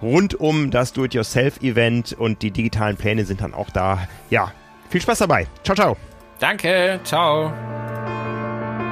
rund 0.00 0.36
um 0.36 0.70
das 0.70 0.92
Do-it-yourself-Event 0.92 2.12
und 2.12 2.42
die 2.42 2.52
digitalen 2.52 2.96
Pläne 2.96 3.24
sind 3.24 3.40
dann 3.40 3.52
auch 3.52 3.70
da. 3.70 4.06
Ja, 4.30 4.52
viel 4.88 5.00
Spaß 5.00 5.18
dabei. 5.18 5.48
Ciao, 5.64 5.74
ciao. 5.74 5.96
Danke, 6.38 7.00
ciao. 7.02 7.52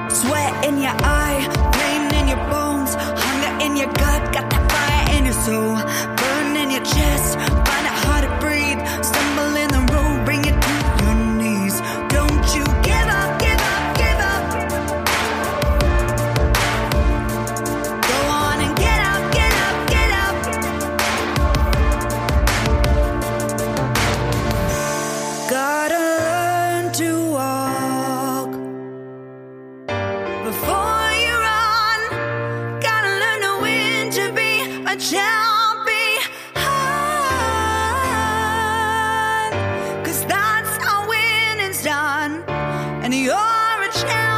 Sweat 0.09 0.65
in 0.67 0.77
your 0.77 0.91
eye, 1.05 1.47
pain 1.71 2.09
in 2.19 2.27
your 2.27 2.43
bones, 2.49 2.93
hunger 2.97 3.65
in 3.65 3.77
your 3.77 3.87
gut, 3.87 4.33
got 4.33 4.49
that 4.49 4.69
fire 4.69 5.17
in 5.17 5.25
your 5.25 5.33
soul, 5.33 6.20
So 43.93 44.30